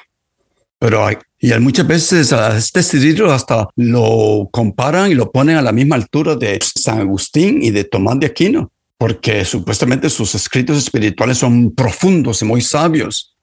Pero 0.80 1.06
hay, 1.06 1.16
y 1.40 1.54
muchas 1.62 1.88
veces 1.88 2.34
a 2.34 2.58
este 2.58 2.84
Cirilo 2.84 3.32
hasta 3.32 3.70
lo 3.78 4.50
comparan 4.52 5.10
y 5.10 5.16
lo 5.16 5.32
ponen 5.32 5.56
a 5.56 5.62
la 5.62 5.72
misma 5.72 5.96
altura 5.96 6.36
de 6.36 6.60
San 6.62 7.00
Agustín 7.00 7.64
y 7.64 7.72
de 7.72 7.86
Tomás 7.86 8.20
de 8.20 8.26
Aquino, 8.26 8.70
porque 8.98 9.46
supuestamente 9.46 10.10
sus 10.10 10.36
escritos 10.36 10.78
espirituales 10.78 11.38
son 11.38 11.74
profundos 11.74 12.42
y 12.42 12.46
muy 12.46 12.60
sabios. 12.60 13.35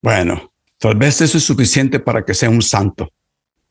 Bueno, 0.00 0.52
tal 0.78 0.96
vez 0.96 1.20
eso 1.20 1.38
es 1.38 1.44
suficiente 1.44 2.00
para 2.00 2.24
que 2.24 2.34
sea 2.34 2.50
un 2.50 2.62
santo, 2.62 3.12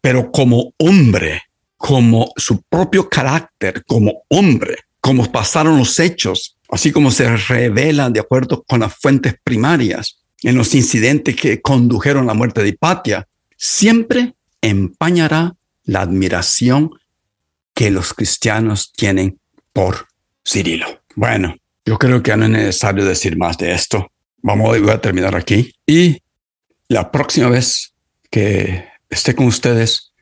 pero 0.02 0.32
como 0.32 0.74
hombre, 0.78 1.44
como 1.78 2.32
su 2.36 2.62
propio 2.64 3.10
carácter, 3.10 3.84
como 3.86 4.24
hombre, 4.30 4.78
como 5.00 5.32
pasaron 5.32 5.78
los 5.78 6.00
hechos, 6.00 6.58
así 6.70 6.92
como 6.92 7.12
se 7.12 7.36
revelan 7.38 8.12
de 8.14 8.20
acuerdo 8.20 8.64
con 8.64 8.82
las 8.82 8.96
fuentes 8.96 9.36
primarias 9.44 10.20
en 10.44 10.58
los 10.58 10.76
incidentes 10.76 11.36
que 11.36 11.62
condujeron 11.62 12.24
a 12.24 12.28
la 12.28 12.34
muerte 12.34 12.62
de 12.62 12.70
Hipatia, 12.70 13.28
siempre 13.56 14.36
empañará 14.62 15.56
la 15.86 16.02
admiración 16.02 16.92
que 17.74 17.90
los 17.92 18.14
cristianos 18.14 18.92
tienen 18.92 19.40
por 19.72 20.08
Cirilo. 20.46 21.04
Bueno, 21.16 21.56
yo 21.86 21.98
creo 21.98 22.22
que 22.22 22.36
no 22.36 22.46
es 22.46 22.52
necesario 22.52 23.06
decir 23.06 23.38
más 23.38 23.58
de 23.58 23.74
esto. 23.74 24.12
Vamos, 24.42 24.78
a 24.90 25.02
terminar 25.02 25.36
aquí. 25.36 25.74
Y 25.86 26.18
la 26.88 27.12
próxima 27.12 27.50
vez 27.50 27.94
que 28.30 28.86
esté 29.10 29.36
con 29.36 29.48
ustedes, 29.48 30.14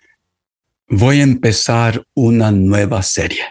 voy 0.87 1.19
a 1.19 1.23
empezar 1.23 2.03
una 2.13 2.51
nueva 2.51 3.03
serie. 3.03 3.43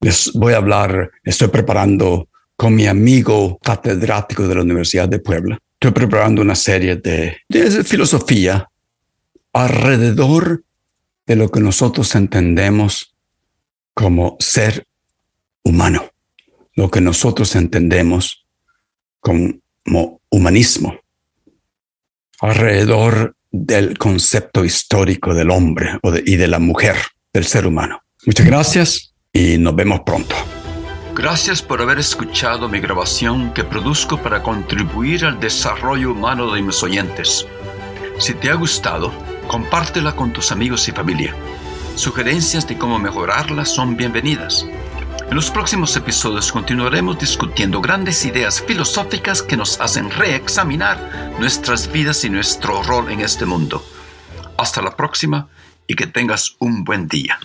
Les 0.00 0.32
voy 0.32 0.54
a 0.54 0.58
hablar, 0.58 1.10
estoy 1.24 1.48
preparando 1.48 2.28
con 2.56 2.74
mi 2.74 2.86
amigo 2.86 3.58
catedrático 3.62 4.46
de 4.46 4.54
la 4.54 4.62
Universidad 4.62 5.08
de 5.08 5.18
Puebla. 5.18 5.58
Estoy 5.74 5.92
preparando 5.92 6.42
una 6.42 6.54
serie 6.54 6.96
de, 6.96 7.38
de 7.48 7.84
filosofía 7.84 8.68
alrededor 9.52 10.62
de 11.26 11.36
lo 11.36 11.50
que 11.50 11.60
nosotros 11.60 12.14
entendemos 12.14 13.14
como 13.94 14.36
ser 14.40 14.84
humano, 15.62 16.10
lo 16.74 16.90
que 16.90 17.00
nosotros 17.00 17.54
entendemos 17.56 18.46
como 19.90 20.20
humanismo, 20.30 21.00
alrededor 22.40 23.34
del 23.50 23.98
concepto 23.98 24.64
histórico 24.64 25.34
del 25.34 25.50
hombre 25.50 25.98
y 26.24 26.36
de 26.36 26.46
la 26.46 26.60
mujer, 26.60 26.94
del 27.32 27.44
ser 27.44 27.66
humano. 27.66 28.00
Muchas 28.24 28.46
gracias 28.46 29.14
y 29.32 29.58
nos 29.58 29.74
vemos 29.74 30.02
pronto. 30.06 30.36
Gracias 31.16 31.60
por 31.60 31.82
haber 31.82 31.98
escuchado 31.98 32.68
mi 32.68 32.78
grabación 32.78 33.52
que 33.52 33.64
produzco 33.64 34.22
para 34.22 34.44
contribuir 34.44 35.24
al 35.24 35.40
desarrollo 35.40 36.12
humano 36.12 36.52
de 36.52 36.62
mis 36.62 36.80
oyentes. 36.84 37.44
Si 38.20 38.34
te 38.34 38.48
ha 38.48 38.54
gustado, 38.54 39.12
compártela 39.48 40.14
con 40.14 40.32
tus 40.32 40.52
amigos 40.52 40.86
y 40.86 40.92
familia. 40.92 41.34
Sugerencias 41.96 42.64
de 42.68 42.78
cómo 42.78 43.00
mejorarla 43.00 43.64
son 43.64 43.96
bienvenidas. 43.96 44.64
En 45.30 45.36
los 45.36 45.48
próximos 45.52 45.96
episodios 45.96 46.50
continuaremos 46.50 47.16
discutiendo 47.16 47.80
grandes 47.80 48.24
ideas 48.24 48.60
filosóficas 48.60 49.44
que 49.44 49.56
nos 49.56 49.80
hacen 49.80 50.10
reexaminar 50.10 51.36
nuestras 51.38 51.92
vidas 51.92 52.24
y 52.24 52.30
nuestro 52.30 52.82
rol 52.82 53.12
en 53.12 53.20
este 53.20 53.46
mundo. 53.46 53.80
Hasta 54.58 54.82
la 54.82 54.96
próxima 54.96 55.48
y 55.86 55.94
que 55.94 56.08
tengas 56.08 56.56
un 56.58 56.82
buen 56.82 57.06
día. 57.06 57.38